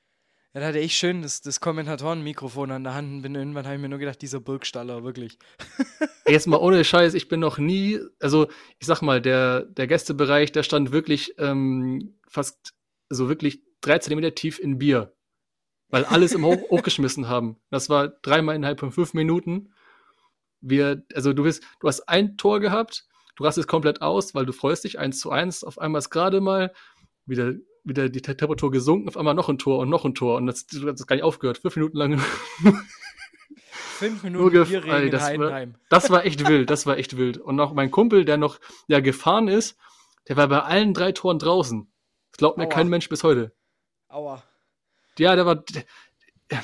[0.56, 3.74] Ja, da hatte ich schön das, das Kommentatorenmikrofon an der Hand und bin irgendwann habe
[3.74, 5.38] ich mir nur gedacht, dieser Burgstaller, wirklich.
[6.26, 8.46] Jetzt mal ohne Scheiß, ich bin noch nie, also
[8.78, 12.72] ich sag mal, der, der Gästebereich, der stand wirklich ähm, fast
[13.10, 15.14] so wirklich drei Zentimeter tief in Bier.
[15.90, 17.60] Weil alles immer hoch, hochgeschmissen haben.
[17.68, 19.74] Das war dreimal innerhalb von fünf Minuten.
[20.62, 24.54] Wir, also du bist, du hast ein Tor gehabt, du rastest komplett aus, weil du
[24.54, 26.72] freust dich, eins zu eins, auf einmal ist gerade mal
[27.26, 27.52] wieder,
[27.86, 30.66] wieder die Temperatur gesunken, auf einmal noch ein Tor und noch ein Tor und das,
[30.66, 32.20] das gar nicht aufgehört, fünf Minuten lang.
[33.96, 35.74] Fünf Minuten Bierregen in das, war, Heidenheim.
[35.88, 37.38] das war echt wild, das war echt wild.
[37.38, 38.58] Und auch mein Kumpel, der noch
[38.88, 39.78] ja gefahren ist,
[40.28, 41.90] der war bei allen drei Toren draußen.
[42.32, 42.70] Das glaubt mir Aua.
[42.70, 43.54] kein Mensch bis heute.
[44.08, 44.42] Aua.
[45.18, 45.56] Ja, der war.
[45.56, 45.84] Der,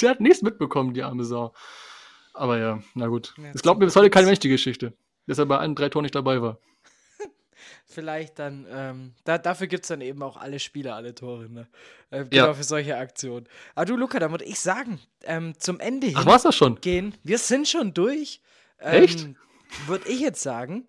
[0.00, 1.52] der hat nichts mitbekommen, die arme Sau.
[2.34, 3.34] Aber ja, na gut.
[3.36, 4.92] Ja, Das glaubt mir bis heute kein Mensch die Geschichte.
[5.26, 6.58] Dass er bei allen drei Toren nicht dabei war.
[7.86, 11.66] Vielleicht dann, ähm, da, dafür gibt es dann eben auch alle Spiele, alle Tore, ne?
[12.10, 12.24] Äh, Ja.
[12.24, 13.46] genau für solche Aktionen.
[13.74, 16.80] Aber du, Luca, da würde ich sagen, ähm, zum Ende Ach, war's das schon?
[16.80, 17.14] gehen.
[17.22, 18.40] Wir sind schon durch.
[18.80, 19.26] Ähm, Echt?
[19.86, 20.86] Würde ich jetzt sagen.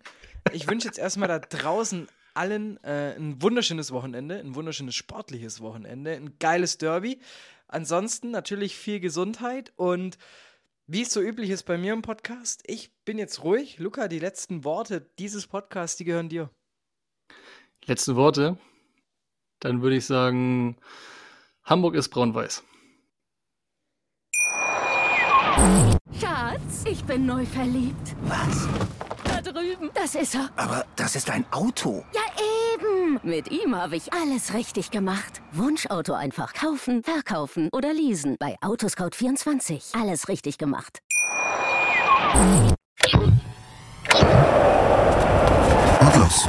[0.52, 6.12] Ich wünsche jetzt erstmal da draußen allen äh, ein wunderschönes Wochenende, ein wunderschönes sportliches Wochenende,
[6.12, 7.20] ein geiles Derby.
[7.68, 10.16] Ansonsten natürlich viel Gesundheit und
[10.86, 13.78] wie es so üblich ist bei mir im Podcast, ich bin jetzt ruhig.
[13.78, 16.50] Luca, die letzten Worte dieses Podcasts, die gehören dir.
[17.86, 18.58] Letzte Worte.
[19.60, 20.76] Dann würde ich sagen,
[21.64, 22.62] Hamburg ist braun-weiß.
[26.18, 28.16] Schatz, ich bin neu verliebt.
[28.22, 28.68] Was?
[29.24, 29.90] Da drüben.
[29.94, 30.50] Das ist er.
[30.56, 32.04] Aber das ist ein Auto.
[32.14, 32.22] Ja,
[32.74, 33.20] eben.
[33.22, 35.42] Mit ihm habe ich alles richtig gemacht.
[35.52, 38.36] Wunschauto einfach kaufen, verkaufen oder leasen.
[38.38, 40.00] Bei Autoscout24.
[40.00, 41.00] Alles richtig gemacht.
[46.00, 46.48] Und los.